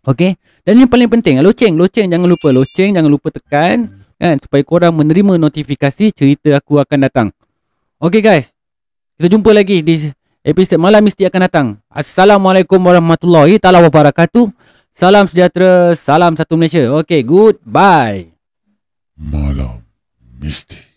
Okay, 0.00 0.40
dan 0.64 0.80
yang 0.80 0.88
paling 0.88 1.12
penting, 1.12 1.44
loceng, 1.44 1.76
loceng 1.76 2.08
jangan 2.08 2.24
lupa, 2.24 2.56
loceng 2.56 2.96
jangan 2.96 3.12
lupa 3.12 3.28
tekan, 3.36 4.00
kan, 4.16 4.40
supaya 4.40 4.64
korang 4.64 4.96
menerima 4.96 5.36
notifikasi 5.36 6.08
cerita 6.16 6.56
aku 6.56 6.80
akan 6.80 7.04
datang. 7.04 7.28
Okay 8.00 8.24
guys. 8.24 8.48
Kita 9.20 9.28
jumpa 9.28 9.52
lagi 9.52 9.84
di 9.84 10.08
episod 10.40 10.80
malam 10.80 11.04
mesti 11.04 11.28
akan 11.28 11.40
datang. 11.44 11.66
Assalamualaikum 11.92 12.80
warahmatullahi 12.80 13.60
taala 13.60 13.84
wabarakatuh. 13.84 14.48
Salam 14.96 15.28
sejahtera 15.28 15.92
Salam 16.00 16.32
satu 16.32 16.56
Malaysia. 16.56 16.88
Okay 17.04 17.20
goodbye. 17.20 18.32
Malam 19.20 19.84
Mistik 20.40 20.89